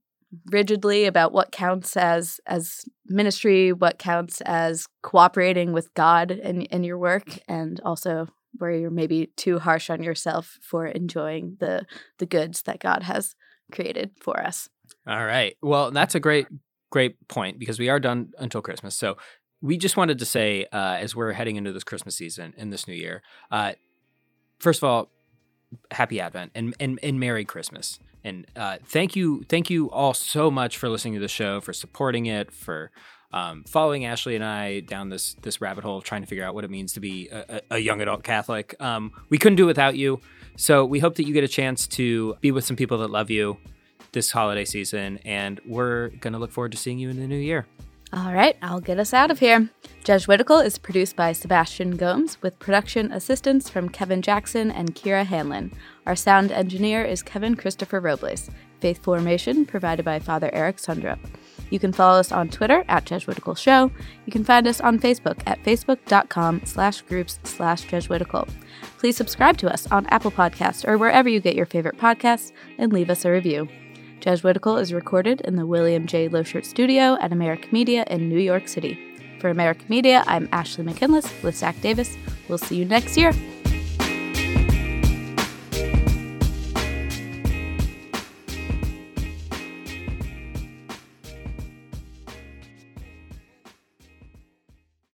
[0.49, 6.83] rigidly about what counts as as ministry, what counts as cooperating with God in, in
[6.83, 8.27] your work, and also
[8.57, 11.85] where you're maybe too harsh on yourself for enjoying the
[12.17, 13.35] the goods that God has
[13.71, 14.69] created for us.
[15.07, 15.55] All right.
[15.61, 16.47] Well, that's a great
[16.89, 18.95] great point because we are done until Christmas.
[18.95, 19.17] So
[19.61, 22.87] we just wanted to say, uh, as we're heading into this Christmas season in this
[22.87, 23.21] new year,
[23.51, 23.73] uh,
[24.59, 25.09] first of all,
[25.91, 27.99] happy Advent and and, and Merry Christmas.
[28.23, 31.73] And uh, thank you, thank you all so much for listening to the show, for
[31.73, 32.91] supporting it, for
[33.33, 36.53] um, following Ashley and I down this this rabbit hole of trying to figure out
[36.53, 38.75] what it means to be a, a young adult Catholic.
[38.79, 40.19] Um, we couldn't do it without you.
[40.57, 43.29] So we hope that you get a chance to be with some people that love
[43.29, 43.57] you
[44.11, 47.65] this holiday season, and we're gonna look forward to seeing you in the new year.
[48.13, 49.69] All right, I'll get us out of here.
[50.03, 55.71] Jesuitical is produced by Sebastian Gomes with production assistance from Kevin Jackson and Kira Hanlon.
[56.05, 58.49] Our sound engineer is Kevin Christopher Robles.
[58.81, 61.19] Faith Formation provided by Father Eric Sundrup.
[61.71, 63.89] You can follow us on Twitter at Jesuitical Show.
[64.25, 68.47] You can find us on Facebook at facebook.com slash groups slash Jesuitical.
[68.99, 72.93] Please subscribe to us on Apple Podcasts or wherever you get your favorite podcasts and
[72.93, 73.67] leave us a review.
[74.19, 76.29] Jesuitical is recorded in the William J.
[76.29, 78.99] Loschert Studio at America Media in New York City.
[79.39, 82.15] For America Media, I'm Ashley McKinless with Zach Davis.
[82.47, 83.33] We'll see you next year.